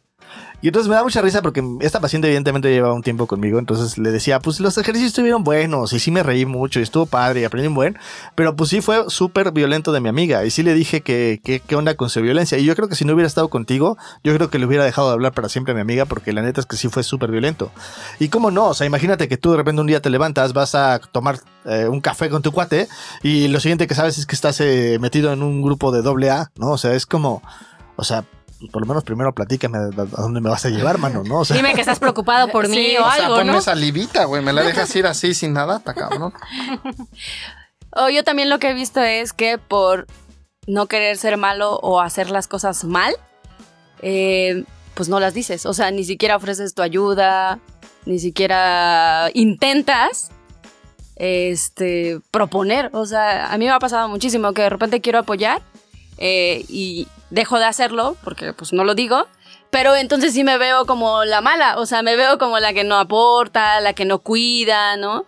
Y 0.65 0.69
entonces 0.69 0.89
me 0.89 0.95
da 0.95 1.03
mucha 1.03 1.21
risa 1.21 1.43
porque 1.43 1.63
esta 1.81 2.01
paciente 2.01 2.27
evidentemente 2.27 2.71
llevaba 2.71 2.95
un 2.95 3.03
tiempo 3.03 3.27
conmigo, 3.27 3.59
entonces 3.59 3.99
le 3.99 4.11
decía, 4.11 4.41
pues 4.41 4.61
los 4.61 4.79
ejercicios 4.79 5.09
estuvieron 5.11 5.45
buenos 5.45 5.93
y 5.93 5.99
sí 5.99 6.11
me 6.11 6.23
reí 6.23 6.47
mucho 6.47 6.81
y 6.81 6.83
estuvo 6.85 7.05
padre 7.05 7.43
y 7.43 7.45
aprendí 7.45 7.69
un 7.69 7.75
buen, 7.75 7.99
pero 8.35 8.57
pues 8.57 8.71
sí 8.71 8.81
fue 8.81 9.05
súper 9.09 9.53
violento 9.53 9.93
de 9.93 10.01
mi 10.01 10.09
amiga 10.09 10.43
y 10.47 10.51
sí 10.51 10.63
le 10.63 10.73
dije 10.73 11.03
que 11.03 11.39
que- 11.45 11.61
qué 11.61 11.77
onda 11.77 11.97
con 11.97 12.09
su 12.09 12.23
violencia 12.23 12.57
y 12.57 12.65
yo 12.65 12.75
creo 12.75 12.89
que 12.89 12.95
si 12.95 13.05
no 13.05 13.13
hubiera 13.13 13.27
estado 13.27 13.51
contigo, 13.51 13.99
yo 14.25 14.35
creo 14.35 14.49
que 14.49 14.59
le 14.59 14.65
hubiera 14.65 14.85
dejado 14.85 15.09
de 15.09 15.13
hablar 15.13 15.33
para 15.35 15.51
siempre 15.51 15.73
a 15.73 15.75
mi 15.75 15.83
amiga 15.83 16.07
porque 16.07 16.33
la 16.33 16.41
neta 16.41 16.63
es 16.63 16.67
que 16.67 16.79
sí 16.79 16.89
fue 16.89 17.03
súper 17.03 17.31
violento. 17.31 17.71
Y 18.19 18.29
cómo 18.31 18.51
no, 18.51 18.69
o 18.69 18.75
sea, 18.75 18.87
imagínate 18.87 19.29
que 19.29 19.37
tú 19.37 19.51
de 19.51 19.59
repente 19.59 19.83
un 19.83 19.87
día 19.87 20.01
te 20.01 20.09
levantas, 20.09 20.55
vas 20.55 20.75
a 20.75 20.99
tomar 20.99 21.41
eh, 21.67 21.89
un 21.89 22.01
café 22.01 22.31
con 22.31 22.41
tu 22.41 22.53
cuate 22.53 22.89
y 23.23 23.49
lo 23.49 23.61
siguiente 23.61 23.87
que 23.87 23.95
sabes 23.95 24.17
es 24.17 24.25
que 24.25 24.35
estás 24.35 24.59
eh, 24.63 24.97
metido 24.99 25.31
en 25.31 25.43
un 25.43 25.61
grupo 25.61 25.93
de 25.93 26.01
doble 26.01 26.31
A, 26.31 26.51
¿no? 26.57 26.71
O 26.71 26.79
sea, 26.79 26.95
es 26.95 27.05
como, 27.05 27.43
o 27.97 28.05
sea, 28.05 28.25
por 28.73 28.83
lo 28.83 28.89
menos 28.89 29.05
primero 29.05 29.35
platícame 29.35 29.79
a, 29.79 29.81
a 29.83 30.23
dónde 30.23 30.41
me 30.41 30.49
vas 30.51 30.65
a 30.65 30.69
llevar, 30.71 30.99
mano, 30.99 31.23
¿no? 31.25 31.41
O 31.41 31.45
sea, 31.45 31.57
Dime 31.57 31.75
que 31.75 31.81
estás 31.81 31.99
preocupado 31.99 32.49
por 32.49 32.69
mí 32.69 32.77
Sí, 32.77 32.97
o 32.97 33.07
O 33.07 33.13
sea, 33.13 33.25
algo, 33.27 33.37
ponme 33.39 33.53
¿no? 33.53 33.61
salivita, 33.61 34.25
güey. 34.25 34.43
Me 34.43 34.53
la 34.53 34.63
dejas 34.63 34.95
ir 34.97 35.07
así 35.07 35.35
sin 35.35 35.53
nada, 35.53 35.79
está 35.79 35.95
cabrón. 35.95 36.33
O 37.97 38.09
yo 38.09 38.25
también 38.25 38.51
lo 38.51 38.59
que 38.59 38.71
he 38.71 38.75
visto 38.75 39.01
es 39.01 39.33
que 39.33 39.57
por 39.57 40.09
no 40.67 40.87
querer 40.87 41.17
ser 41.17 41.37
malo 41.37 41.77
o 41.77 42.01
hacer 42.01 42.29
las 42.29 42.49
cosas 42.49 42.83
mal, 42.83 43.15
eh, 44.03 44.65
pues 44.95 45.09
no 45.09 45.21
las 45.21 45.33
dices. 45.33 45.65
O 45.65 45.73
sea, 45.75 45.93
ni 45.93 46.03
siquiera 46.05 46.35
ofreces 46.35 46.75
tu 46.75 46.83
ayuda, 46.83 47.61
ni 48.05 48.19
siquiera 48.19 49.31
intentas 49.35 50.33
este, 51.17 52.21
proponer. 52.31 52.91
O 52.95 53.07
sea, 53.07 53.53
a 53.53 53.59
mí 53.59 53.65
me 53.67 53.71
ha 53.71 53.79
pasado 53.79 54.09
muchísimo 54.09 54.53
que 54.53 54.63
de 54.63 54.71
repente 54.71 55.01
quiero 55.01 55.21
apoyar 55.21 55.63
eh, 56.19 56.65
y 56.69 57.07
dejo 57.35 57.59
de 57.59 57.67
hacerlo 57.67 58.17
porque 58.25 58.53
pues 58.53 58.73
no 58.73 58.85
lo 58.85 58.95
digo. 58.95 59.27
Pero 59.71 59.97
entonces 59.97 60.33
sí 60.35 60.45
me 60.45 60.57
veo 60.57 60.87
como 60.87 61.25
la 61.25 61.41
mala, 61.41 61.79
o 61.79 61.87
sea, 61.87 62.03
me 62.03 62.15
veo 62.17 62.39
como 62.39 62.61
la 62.61 62.73
que 62.73 62.85
no 62.85 62.97
aporta, 62.97 63.81
la 63.81 63.93
que 63.93 64.05
no 64.05 64.21
cuida, 64.21 64.97
¿no? 64.97 65.19
O 65.21 65.27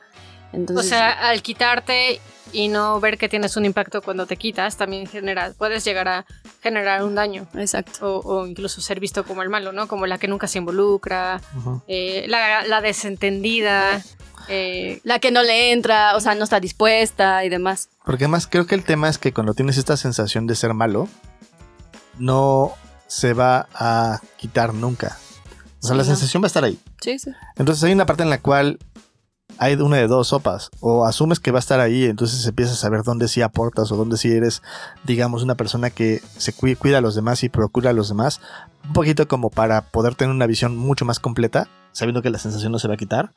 Entonces, 0.53 0.89
sea, 0.91 1.11
al 1.29 1.43
quitarte 1.43 2.21
y 2.53 2.69
no 2.69 3.01
ver 3.01 3.19
que 3.19 3.29
tienes 3.29 3.57
un 3.57 3.65
impacto 3.65 4.01
cuando 4.03 4.25
te 4.25 4.37
quitas, 4.37 4.77
también 4.77 5.07
genera, 5.09 5.53
puedes 5.59 5.85
llegar 5.85 6.07
a 6.07 6.25
generar 6.63 7.03
un 7.03 7.17
daño. 7.17 7.49
exacto. 7.55 8.21
O, 8.21 8.37
o 8.43 8.47
incluso 8.47 8.81
ser 8.81 9.01
visto 9.01 9.25
como 9.25 9.43
el 9.43 9.49
malo, 9.51 9.73
¿no? 9.73 9.89
Como 9.89 10.07
la 10.07 10.17
que 10.19 10.29
nunca 10.29 10.47
se 10.47 10.59
involucra, 10.59 11.41
eh, 11.89 12.25
la, 12.29 12.65
la 12.67 12.81
desentendida. 12.81 14.01
eh, 14.49 15.01
La 15.03 15.19
que 15.19 15.33
no 15.33 15.43
le 15.43 15.73
entra, 15.73 16.15
o 16.15 16.21
sea, 16.21 16.37
no 16.37 16.45
está 16.45 16.61
dispuesta 16.61 17.45
y 17.45 17.49
demás. 17.49 17.89
Porque 18.05 18.25
además 18.25 18.47
creo 18.47 18.65
que 18.67 18.77
el 18.77 18.85
tema 18.85 19.09
es 19.09 19.19
que 19.19 19.33
cuando 19.33 19.55
tienes 19.55 19.77
esta 19.77 19.97
sensación 19.97 20.47
de 20.47 20.55
ser 20.55 20.73
malo, 20.73 21.09
no 22.19 22.73
se 23.07 23.33
va 23.35 23.69
a 23.75 24.21
quitar 24.37 24.75
nunca. 24.75 25.17
O 25.83 25.87
sea, 25.87 25.91
Sí, 25.93 25.99
la 25.99 26.03
no. 26.03 26.05
sensación 26.05 26.43
va 26.43 26.47
a 26.47 26.49
estar 26.49 26.65
ahí. 26.65 26.79
Sí, 27.01 27.19
sí. 27.19 27.31
Entonces 27.57 27.83
hay 27.85 27.93
una 27.93 28.07
parte 28.07 28.23
en 28.23 28.31
la 28.31 28.39
cual 28.41 28.79
hay 29.59 29.75
una 29.77 29.97
de 29.97 30.07
dos 30.07 30.29
sopas. 30.29 30.71
O 30.81 31.07
asumes 31.07 31.39
que 31.41 31.51
va 31.53 31.59
a 31.59 31.61
estar 31.61 31.81
ahí, 31.81 32.05
entonces 32.05 32.45
empiezas 32.47 32.75
a 32.75 32.81
saber 32.81 33.03
dónde 33.05 33.29
sí 33.29 33.43
aportas 33.43 33.91
o 33.93 33.97
dónde 33.97 34.17
sí 34.19 34.31
eres, 34.33 34.63
digamos, 35.05 35.43
una 35.43 35.55
persona 35.55 35.91
que 35.91 36.21
se 36.37 36.55
cui- 36.55 36.77
cuida 36.77 36.99
a 36.99 37.01
los 37.01 37.15
demás 37.15 37.43
y 37.45 37.49
procura 37.49 37.91
a 37.91 37.93
los 37.95 38.09
demás. 38.09 38.41
Un 38.85 38.93
poquito 38.93 39.29
como 39.29 39.51
para 39.51 39.83
poder 39.83 40.15
tener 40.15 40.35
una 40.35 40.47
visión 40.47 40.77
mucho 40.77 41.05
más 41.05 41.21
completa, 41.21 41.69
sabiendo 41.93 42.21
que 42.23 42.31
la 42.31 42.39
sensación 42.39 42.73
no 42.73 42.79
se 42.79 42.89
va 42.89 42.95
a 42.95 42.99
quitar. 42.99 43.33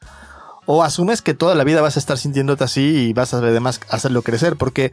O 0.65 0.83
asumes 0.83 1.21
que 1.21 1.33
toda 1.33 1.55
la 1.55 1.63
vida 1.63 1.81
vas 1.81 1.95
a 1.95 2.00
estar 2.00 2.17
sintiéndote 2.17 2.63
así 2.63 2.81
y 3.07 3.13
vas 3.13 3.33
a 3.33 3.38
además 3.38 3.79
hacerlo 3.89 4.21
crecer, 4.21 4.55
porque 4.57 4.91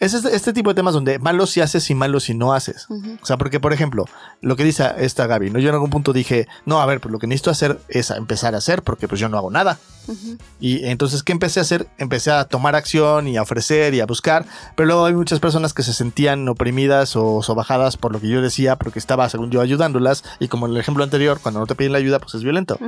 es 0.00 0.14
este, 0.14 0.34
este 0.34 0.52
tipo 0.52 0.70
de 0.70 0.74
temas 0.74 0.94
donde 0.94 1.18
malo 1.18 1.46
si 1.46 1.60
haces 1.60 1.88
y 1.90 1.94
malo 1.94 2.20
si 2.20 2.34
no 2.34 2.52
haces. 2.52 2.86
O 3.22 3.26
sea, 3.26 3.36
porque, 3.36 3.60
por 3.60 3.72
ejemplo, 3.72 4.04
lo 4.40 4.56
que 4.56 4.64
dice 4.64 4.90
esta 4.98 5.26
Gaby, 5.26 5.50
¿no? 5.50 5.58
Yo 5.58 5.68
en 5.68 5.74
algún 5.74 5.90
punto 5.90 6.12
dije, 6.12 6.48
no, 6.66 6.80
a 6.80 6.86
ver, 6.86 7.00
pues 7.00 7.12
lo 7.12 7.18
que 7.18 7.26
necesito 7.26 7.50
hacer 7.50 7.80
es 7.88 8.10
empezar 8.10 8.54
a 8.54 8.58
hacer, 8.58 8.82
porque 8.82 9.08
pues 9.08 9.20
yo 9.20 9.28
no 9.28 9.38
hago 9.38 9.50
nada. 9.50 9.78
Y 10.60 10.84
entonces, 10.86 11.22
¿qué 11.22 11.32
empecé 11.32 11.60
a 11.60 11.62
hacer? 11.62 11.88
Empecé 11.98 12.30
a 12.30 12.44
tomar 12.44 12.74
acción 12.74 13.28
y 13.28 13.36
a 13.36 13.42
ofrecer 13.42 13.94
y 13.94 14.00
a 14.00 14.06
buscar, 14.06 14.46
pero 14.76 14.86
luego 14.86 15.04
hay 15.06 15.14
muchas 15.14 15.40
personas 15.40 15.74
que 15.74 15.82
se 15.82 15.92
sentían 15.92 16.48
oprimidas 16.48 17.16
o 17.16 17.42
sobajadas 17.42 17.96
por 17.96 18.12
lo 18.12 18.20
que 18.20 18.28
yo 18.28 18.42
decía, 18.42 18.76
porque 18.76 18.98
estaba, 18.98 19.28
según 19.28 19.50
yo, 19.50 19.60
ayudándolas, 19.60 20.24
y 20.40 20.48
como 20.48 20.66
en 20.66 20.72
el 20.72 20.78
ejemplo 20.78 21.04
anterior, 21.04 21.38
cuando 21.42 21.60
no 21.60 21.66
te 21.66 21.74
piden 21.74 21.92
la 21.92 21.98
ayuda, 21.98 22.18
pues 22.18 22.34
es 22.34 22.42
violento. 22.42 22.78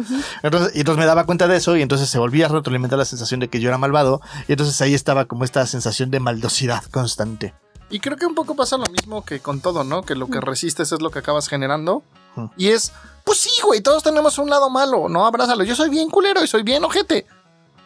Entonces, 0.42 0.72
y 0.74 0.80
entonces 0.80 0.98
me 0.98 1.06
daba 1.06 1.24
cuenta 1.24 1.48
de 1.48 1.56
eso 1.56 1.76
y 1.76 1.82
entonces 1.82 2.08
se 2.08 2.18
volvía 2.18 2.46
a 2.46 2.48
retroalimentar 2.48 2.98
la 2.98 3.04
sensación 3.04 3.40
de 3.40 3.48
que 3.48 3.60
yo 3.60 3.68
era 3.68 3.78
malvado 3.78 4.20
y 4.48 4.52
entonces 4.52 4.80
ahí 4.80 4.94
estaba 4.94 5.26
como 5.26 5.44
esta 5.44 5.66
sensación 5.66 6.10
de 6.10 6.20
maldosidad 6.20 6.84
constante. 6.84 7.54
Y 7.88 8.00
creo 8.00 8.16
que 8.16 8.26
un 8.26 8.34
poco 8.34 8.56
pasa 8.56 8.76
lo 8.76 8.86
mismo 8.86 9.24
que 9.24 9.40
con 9.40 9.60
todo, 9.60 9.84
¿no? 9.84 10.02
Que 10.02 10.14
lo 10.14 10.26
que 10.28 10.40
resistes 10.40 10.90
es 10.92 11.00
lo 11.00 11.10
que 11.10 11.20
acabas 11.20 11.48
generando. 11.48 12.02
Mm. 12.34 12.46
Y 12.56 12.68
es, 12.68 12.92
pues 13.24 13.38
sí, 13.38 13.50
güey, 13.64 13.80
todos 13.80 14.02
tenemos 14.02 14.38
un 14.38 14.50
lado 14.50 14.70
malo, 14.70 15.08
¿no? 15.08 15.26
Abrázalo. 15.26 15.64
Yo 15.64 15.76
soy 15.76 15.88
bien 15.88 16.10
culero 16.10 16.42
y 16.42 16.48
soy 16.48 16.62
bien 16.62 16.84
ojete. 16.84 17.26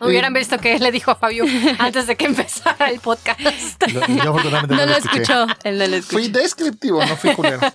Hubieran 0.01 0.33
visto 0.33 0.59
que 0.59 0.79
le 0.79 0.91
dijo 0.93 1.11
a 1.11 1.15
Fabio 1.17 1.45
antes 1.79 2.07
de 2.07 2.17
que 2.17 2.27
empezara 2.27 2.91
el 2.91 3.01
podcast. 3.01 3.83
Lo- 3.93 4.07
yo 4.07 4.31
afortunadamente 4.31 4.75
No 4.77 4.87
lo 4.87 4.97
escuchó. 4.97 5.47
Él 5.65 5.79
no 5.79 5.87
lo 5.87 6.03
Fui 6.03 6.23
escuchó. 6.27 6.41
descriptivo, 6.43 7.05
no 7.05 7.17
fui 7.17 7.35
culero. 7.35 7.61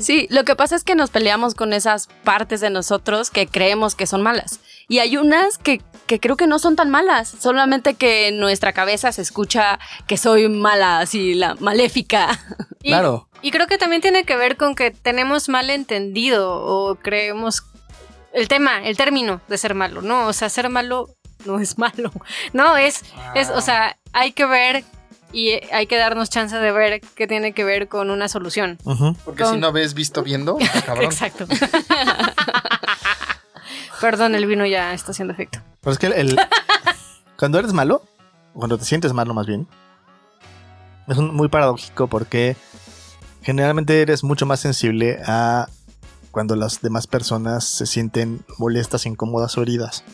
Sí, 0.00 0.26
lo 0.30 0.44
que 0.44 0.56
pasa 0.56 0.76
es 0.76 0.84
que 0.84 0.94
nos 0.94 1.10
peleamos 1.10 1.54
con 1.54 1.72
esas 1.72 2.08
partes 2.24 2.60
de 2.60 2.68
nosotros 2.70 3.30
que 3.30 3.46
creemos 3.46 3.94
que 3.94 4.06
son 4.06 4.22
malas. 4.22 4.60
Y 4.88 4.98
hay 4.98 5.16
unas 5.16 5.56
que, 5.56 5.80
que 6.06 6.18
creo 6.20 6.36
que 6.36 6.46
no 6.46 6.58
son 6.58 6.76
tan 6.76 6.90
malas, 6.90 7.32
solamente 7.40 7.94
que 7.94 8.28
en 8.28 8.38
nuestra 8.40 8.72
cabeza 8.72 9.12
se 9.12 9.22
escucha 9.22 9.78
que 10.06 10.16
soy 10.16 10.48
mala, 10.48 10.98
así, 11.00 11.34
la 11.34 11.54
maléfica. 11.60 12.38
Y, 12.82 12.88
Claro. 12.88 13.28
Y 13.42 13.50
creo 13.52 13.66
que 13.66 13.78
también 13.78 14.02
tiene 14.02 14.24
que 14.24 14.36
ver 14.36 14.56
con 14.56 14.74
que 14.74 14.90
tenemos 14.90 15.48
mal 15.48 15.70
entendido 15.70 16.50
o 16.62 16.96
creemos 16.96 17.62
el 18.32 18.48
tema, 18.48 18.82
el 18.84 18.96
término 18.96 19.40
de 19.48 19.58
ser 19.58 19.74
malo, 19.74 20.02
¿no? 20.02 20.26
O 20.26 20.32
sea, 20.32 20.48
ser 20.48 20.68
malo 20.68 21.08
no 21.46 21.58
es 21.60 21.78
malo. 21.78 22.10
No, 22.52 22.76
es, 22.76 23.02
es 23.34 23.50
o 23.50 23.60
sea, 23.60 23.96
hay 24.12 24.32
que 24.32 24.44
ver 24.46 24.84
y 25.32 25.52
hay 25.72 25.86
que 25.86 25.96
darnos 25.96 26.28
chance 26.28 26.56
de 26.56 26.72
ver 26.72 27.00
qué 27.14 27.26
tiene 27.28 27.52
que 27.52 27.62
ver 27.64 27.86
con 27.88 28.10
una 28.10 28.28
solución. 28.28 28.78
Porque 29.24 29.44
Con- 29.44 29.54
si 29.54 29.60
no 29.60 29.70
ves 29.72 29.94
visto 29.94 30.22
viendo, 30.22 30.58
ah, 30.60 30.80
cabrón. 30.86 31.04
Exacto. 31.06 31.46
Perdón, 34.00 34.34
el 34.34 34.46
vino 34.46 34.64
ya 34.66 34.94
está 34.94 35.10
haciendo 35.12 35.32
efecto. 35.34 35.60
Pero 35.82 35.92
es 35.92 35.98
que 35.98 36.06
el, 36.06 36.12
el- 36.14 36.40
cuando 37.38 37.58
eres 37.58 37.72
malo, 37.72 38.02
cuando 38.54 38.78
te 38.78 38.84
sientes 38.84 39.12
malo 39.12 39.34
más 39.34 39.46
bien, 39.46 39.68
es 41.08 41.16
un- 41.18 41.34
muy 41.34 41.48
paradójico 41.48 42.06
porque 42.06 42.56
generalmente 43.42 44.00
eres 44.02 44.24
mucho 44.24 44.46
más 44.46 44.60
sensible 44.60 45.20
a 45.26 45.68
cuando 46.30 46.56
las 46.56 46.80
demás 46.80 47.06
personas 47.06 47.64
se 47.64 47.86
sienten 47.86 48.44
molestas, 48.58 49.06
incómodas 49.06 49.56
o 49.58 49.62
heridas. 49.62 50.04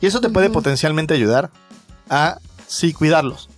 Y 0.00 0.06
eso 0.06 0.20
te 0.20 0.30
puede 0.30 0.50
potencialmente 0.50 1.14
ayudar 1.14 1.50
a 2.10 2.38
sí 2.66 2.92
cuidarlos. 2.92 3.48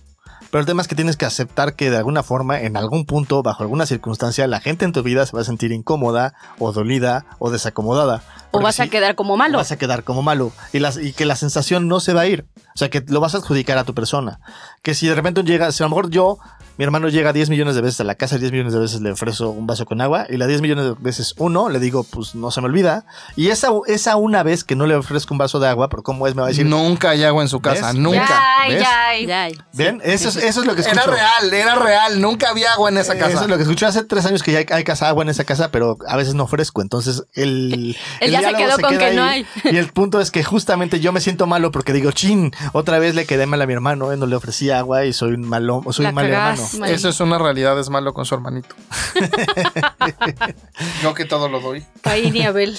Pero 0.55 0.61
el 0.61 0.67
tema 0.67 0.81
es 0.81 0.87
que 0.87 0.95
tienes 0.95 1.17
que 1.17 1.25
aceptar 1.25 1.75
que 1.75 1.89
de 1.89 1.97
alguna 1.97 2.23
forma, 2.23 2.61
en 2.61 2.77
algún 2.77 3.05
punto, 3.05 3.43
bajo 3.43 3.63
alguna 3.63 3.85
circunstancia, 3.85 4.47
la 4.47 4.61
gente 4.61 4.85
en 4.85 4.93
tu 4.93 5.03
vida 5.03 5.25
se 5.25 5.35
va 5.35 5.41
a 5.41 5.43
sentir 5.43 5.73
incómoda 5.73 6.33
o 6.59 6.71
dolida 6.71 7.25
o 7.39 7.51
desacomodada. 7.51 8.23
O 8.51 8.61
vas 8.61 8.79
a 8.79 8.87
quedar 8.87 9.15
como 9.15 9.35
malo. 9.35 9.57
vas 9.57 9.73
a 9.73 9.77
quedar 9.77 10.05
como 10.05 10.21
malo 10.21 10.53
y, 10.71 10.79
las, 10.79 10.97
y 10.97 11.11
que 11.11 11.25
la 11.25 11.35
sensación 11.35 11.89
no 11.89 11.99
se 11.99 12.13
va 12.13 12.21
a 12.21 12.27
ir. 12.27 12.45
O 12.73 12.77
sea, 12.77 12.89
que 12.89 13.03
lo 13.05 13.19
vas 13.19 13.35
a 13.35 13.39
adjudicar 13.39 13.77
a 13.77 13.83
tu 13.83 13.93
persona. 13.93 14.39
Que 14.81 14.93
si 14.93 15.07
de 15.07 15.15
repente 15.15 15.43
llega, 15.43 15.73
si 15.73 15.83
a 15.83 15.87
lo 15.87 15.89
mejor 15.89 16.09
yo, 16.09 16.37
mi 16.77 16.83
hermano 16.83 17.09
llega 17.09 17.33
10 17.33 17.49
millones 17.49 17.75
de 17.75 17.81
veces 17.81 17.99
a 18.01 18.03
la 18.03 18.15
casa, 18.15 18.37
10 18.37 18.51
millones 18.51 18.73
de 18.73 18.79
veces 18.79 19.01
le 19.01 19.11
ofrezco 19.11 19.49
un 19.49 19.67
vaso 19.67 19.85
con 19.85 20.01
agua 20.01 20.25
y 20.29 20.37
la 20.37 20.47
10 20.47 20.61
millones 20.61 20.85
de 20.85 20.95
veces 20.99 21.33
uno, 21.37 21.69
le 21.69 21.79
digo, 21.79 22.03
pues 22.03 22.35
no 22.35 22.51
se 22.51 22.61
me 22.61 22.67
olvida. 22.67 23.05
Y 23.35 23.49
esa, 23.49 23.69
esa 23.87 24.15
una 24.15 24.43
vez 24.43 24.63
que 24.63 24.75
no 24.75 24.85
le 24.85 24.95
ofrezco 24.95 25.33
un 25.33 25.37
vaso 25.37 25.59
de 25.59 25.67
agua, 25.67 25.89
por 25.89 26.03
cómo 26.03 26.27
es, 26.27 26.35
me 26.35 26.41
va 26.41 26.47
a 26.47 26.49
decir, 26.49 26.65
Nunca 26.65 27.11
hay 27.11 27.23
agua 27.23 27.41
en 27.41 27.49
su 27.49 27.59
casa, 27.59 27.87
¿Ves? 27.87 27.95
nunca. 27.95 28.27
Ya, 28.27 28.67
¿ves? 28.67 28.81
ya. 29.27 29.49
Ya. 29.49 29.65
¿ven? 29.73 30.01
Eso, 30.03 30.29
es, 30.29 30.37
eso 30.37 30.61
es 30.61 30.67
lo 30.67 30.75
que 30.75 30.81
escucho. 30.81 31.01
Era 31.01 31.11
real, 31.11 31.53
era 31.53 31.75
real, 31.75 32.21
nunca 32.21 32.49
había 32.49 32.73
agua 32.73 32.89
en 32.89 32.97
esa 32.97 33.15
casa. 33.17 33.31
Eso 33.33 33.43
es 33.43 33.49
lo 33.49 33.57
que 33.57 33.63
escucho 33.63 33.87
hace 33.87 34.03
tres 34.03 34.25
años 34.25 34.43
que 34.43 34.51
ya 34.51 34.59
hay, 34.59 34.65
hay 34.69 34.83
casa 34.83 35.07
agua 35.07 35.23
en 35.23 35.29
esa 35.29 35.43
casa, 35.43 35.71
pero 35.71 35.97
a 36.07 36.17
veces 36.17 36.33
no 36.33 36.43
ofrezco. 36.43 36.81
Entonces 36.81 37.23
el. 37.33 37.95
Él 38.19 38.31
ya 38.31 38.41
se 38.41 38.53
quedó 38.55 38.77
con 38.79 38.89
queda 38.91 39.09
que 39.09 39.15
no 39.15 39.23
hay. 39.23 39.45
Y 39.65 39.77
el 39.77 39.87
punto 39.87 40.21
es 40.21 40.31
que 40.31 40.43
justamente 40.43 40.99
yo 40.99 41.11
me 41.11 41.21
siento 41.21 41.47
malo 41.47 41.71
porque 41.71 41.93
digo, 41.93 42.11
chin, 42.11 42.51
otra 42.73 42.99
vez 42.99 43.15
le 43.15 43.25
quedé 43.25 43.45
mal 43.45 43.61
a 43.61 43.65
mi 43.65 43.73
hermano, 43.73 44.11
eh, 44.11 44.17
no 44.17 44.25
le 44.25 44.35
ofrecí 44.35 44.69
agua 44.69 45.05
y 45.05 45.13
soy 45.13 45.33
un 45.33 45.47
malo, 45.47 45.81
soy 45.91 46.03
La 46.03 46.09
un 46.09 46.15
mal 46.15 46.29
cagaste. 46.29 46.64
Eso 46.85 47.09
es 47.09 47.19
una 47.19 47.37
realidad, 47.37 47.79
es 47.79 47.89
malo 47.89 48.13
con 48.13 48.25
su 48.25 48.35
hermanito. 48.35 48.75
Yo 51.01 51.13
que 51.13 51.25
todo 51.25 51.49
lo 51.49 51.59
doy. 51.59 51.85
Caín 52.01 52.35
y 52.35 52.43
Abel 52.43 52.77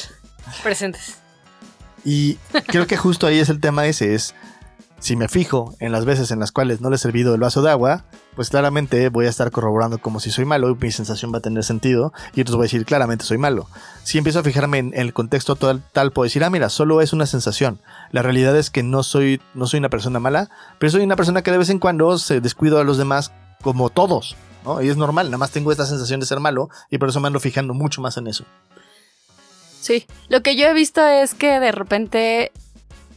presentes. 0.62 1.18
Y 2.04 2.34
creo 2.66 2.86
que 2.86 2.96
justo 2.96 3.26
ahí 3.26 3.38
es 3.38 3.48
el 3.48 3.60
tema 3.60 3.86
ese, 3.86 4.14
es 4.14 4.34
si 4.98 5.14
me 5.14 5.28
fijo 5.28 5.74
en 5.78 5.92
las 5.92 6.04
veces 6.04 6.30
en 6.30 6.40
las 6.40 6.52
cuales 6.52 6.80
no 6.80 6.88
le 6.88 6.96
he 6.96 6.98
servido 6.98 7.34
el 7.34 7.40
vaso 7.40 7.62
de 7.62 7.70
agua, 7.70 8.04
pues 8.34 8.50
claramente 8.50 9.08
voy 9.08 9.26
a 9.26 9.28
estar 9.28 9.50
corroborando 9.50 9.98
como 9.98 10.20
si 10.20 10.30
soy 10.30 10.44
malo 10.44 10.70
y 10.70 10.74
mi 10.74 10.90
sensación 10.90 11.32
va 11.32 11.38
a 11.38 11.42
tener 11.42 11.64
sentido 11.64 12.12
y 12.34 12.40
entonces 12.40 12.56
voy 12.56 12.64
a 12.64 12.68
decir 12.68 12.84
claramente 12.86 13.24
soy 13.24 13.38
malo. 13.38 13.68
Si 14.04 14.18
empiezo 14.18 14.40
a 14.40 14.42
fijarme 14.42 14.78
en 14.78 14.92
el 14.94 15.12
contexto 15.12 15.56
tal, 15.56 15.82
tal 15.92 16.12
puedo 16.12 16.24
decir, 16.24 16.44
ah, 16.44 16.50
mira, 16.50 16.70
solo 16.70 17.00
es 17.02 17.12
una 17.12 17.26
sensación. 17.26 17.80
La 18.10 18.22
realidad 18.22 18.56
es 18.56 18.70
que 18.70 18.82
no 18.82 19.02
soy, 19.02 19.40
no 19.54 19.66
soy 19.66 19.78
una 19.78 19.90
persona 19.90 20.18
mala, 20.18 20.48
pero 20.78 20.90
soy 20.90 21.02
una 21.02 21.16
persona 21.16 21.42
que 21.42 21.50
de 21.50 21.58
vez 21.58 21.70
en 21.70 21.78
cuando 21.78 22.18
se 22.18 22.40
descuido 22.40 22.80
a 22.80 22.84
los 22.84 22.98
demás 22.98 23.32
como 23.62 23.90
todos. 23.90 24.36
¿no? 24.64 24.82
Y 24.82 24.88
es 24.88 24.96
normal, 24.96 25.26
nada 25.26 25.38
más 25.38 25.50
tengo 25.50 25.70
esta 25.70 25.86
sensación 25.86 26.20
de 26.20 26.26
ser 26.26 26.40
malo 26.40 26.68
y 26.90 26.98
por 26.98 27.08
eso 27.08 27.20
me 27.20 27.28
ando 27.28 27.40
fijando 27.40 27.74
mucho 27.74 28.00
más 28.00 28.16
en 28.16 28.26
eso. 28.26 28.44
Sí. 29.80 30.06
Lo 30.28 30.42
que 30.42 30.56
yo 30.56 30.66
he 30.66 30.74
visto 30.74 31.06
es 31.06 31.34
que 31.34 31.60
de 31.60 31.70
repente 31.70 32.52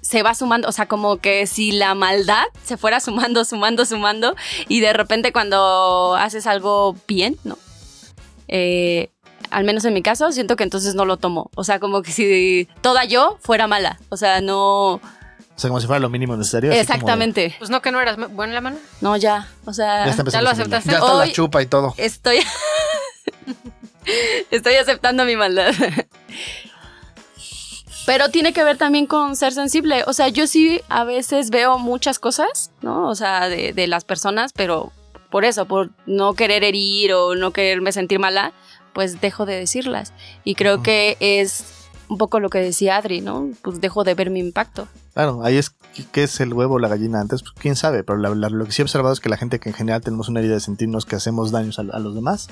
se 0.02 0.24
va 0.24 0.36
sumando, 0.36 0.68
o 0.68 0.72
sea, 0.72 0.88
como 0.88 1.18
que 1.18 1.48
si 1.48 1.72
la 1.72 1.96
maldad 1.96 2.44
se 2.64 2.78
fuera 2.78 3.00
sumando, 3.00 3.44
sumando, 3.46 3.86
sumando, 3.86 4.36
y 4.68 4.80
de 4.80 4.94
repente 4.94 5.32
cuando 5.32 6.16
haces 6.16 6.48
algo 6.48 6.96
bien, 7.08 7.38
¿no? 7.44 7.58
Eh, 8.48 9.10
al 9.52 9.64
menos 9.64 9.86
en 9.86 9.94
mi 9.94 10.02
caso, 10.02 10.32
siento 10.32 10.56
que 10.56 10.64
entonces 10.64 10.96
no 10.96 11.06
lo 11.06 11.18
tomo. 11.18 11.50
O 11.56 11.64
sea, 11.64 11.80
como 11.80 12.02
que 12.02 12.12
si 12.12 12.68
toda 12.82 13.06
yo 13.06 13.38
fuera 13.42 13.68
mala. 13.68 14.00
O 14.10 14.18
sea, 14.18 14.42
no. 14.42 15.02
O 15.60 15.62
sea, 15.62 15.68
como 15.68 15.82
si 15.82 15.88
fuera 15.88 16.00
lo 16.00 16.08
mínimo 16.08 16.38
necesario. 16.38 16.70
de- 16.70 16.80
Exactamente. 16.80 17.54
Pues 17.58 17.70
no 17.70 17.82
que 17.82 17.92
no 17.92 18.00
eras 18.00 18.16
buena 18.16 18.52
en 18.52 18.56
la 18.56 18.62
mano. 18.62 18.78
No, 19.02 19.18
ya. 19.18 19.50
O 19.66 19.74
sea, 19.74 20.06
Ya 20.32 20.42
lo 20.42 20.50
aceptaste. 20.50 20.90
Ya 20.90 21.00
está 21.00 21.14
la 21.16 21.30
chupa 21.34 21.62
y 21.62 21.66
todo. 21.66 21.94
estoy. 21.98 22.38
estoy 24.52 24.76
aceptando 24.76 25.26
mi 25.26 25.36
maldad. 25.36 25.74
Pero 28.06 28.30
tiene 28.30 28.54
que 28.54 28.64
ver 28.64 28.78
también 28.78 29.06
con 29.06 29.36
ser 29.36 29.52
sensible. 29.52 30.04
O 30.08 30.14
sea, 30.14 30.30
yo 30.30 30.48
sí 30.48 30.80
a 30.88 31.04
veces 31.04 31.50
veo 31.50 31.78
muchas 31.78 32.20
cosas, 32.20 32.72
¿no? 32.82 33.10
O 33.10 33.16
sea, 33.16 33.50
de, 33.50 33.74
de 33.74 33.88
las 33.88 34.06
personas, 34.06 34.54
pero 34.54 34.94
por 35.30 35.44
eso, 35.44 35.66
por 35.66 35.90
no 36.06 36.36
querer 36.36 36.64
herir 36.64 37.14
o 37.14 37.36
no 37.36 37.52
quererme 37.52 37.92
sentir 37.92 38.18
mala, 38.20 38.54
pues 38.94 39.20
dejo 39.20 39.46
de 39.46 39.58
decirlas. 39.58 40.14
Y 40.46 40.56
creo 40.56 40.82
que 40.82 41.18
es 41.20 41.66
un 42.08 42.18
poco 42.18 42.40
lo 42.40 42.50
que 42.50 42.60
decía 42.60 42.96
Adri, 42.96 43.22
¿no? 43.22 43.50
Pues 43.62 43.80
dejo 43.82 44.04
de 44.04 44.16
ver 44.16 44.32
mi 44.32 44.40
impacto. 44.40 44.88
Claro, 45.20 45.44
ahí 45.44 45.58
es 45.58 45.76
qué 46.14 46.24
es 46.24 46.40
el 46.40 46.54
huevo 46.54 46.76
o 46.76 46.80
la 46.80 46.88
gallina 46.88 47.20
antes, 47.20 47.42
pues 47.42 47.52
quién 47.60 47.76
sabe, 47.76 48.06
pero 48.06 48.18
la- 48.18 48.30
lo 48.50 48.64
que 48.66 48.72
sí 48.72 48.82
he 48.82 48.84
observado 48.84 49.12
es 49.12 49.20
que 49.20 49.28
la 49.28 49.36
gente 49.36 49.60
que 49.60 49.68
en 49.68 49.76
general 49.76 50.00
tenemos 50.00 50.30
una 50.30 50.40
herida 50.40 50.54
de 50.54 50.62
sentirnos 50.62 51.06
que 51.06 51.18
hacemos 51.18 51.52
daños 51.52 51.78
a, 51.78 51.82
a 51.82 52.00
los 52.00 52.16
demás, 52.16 52.48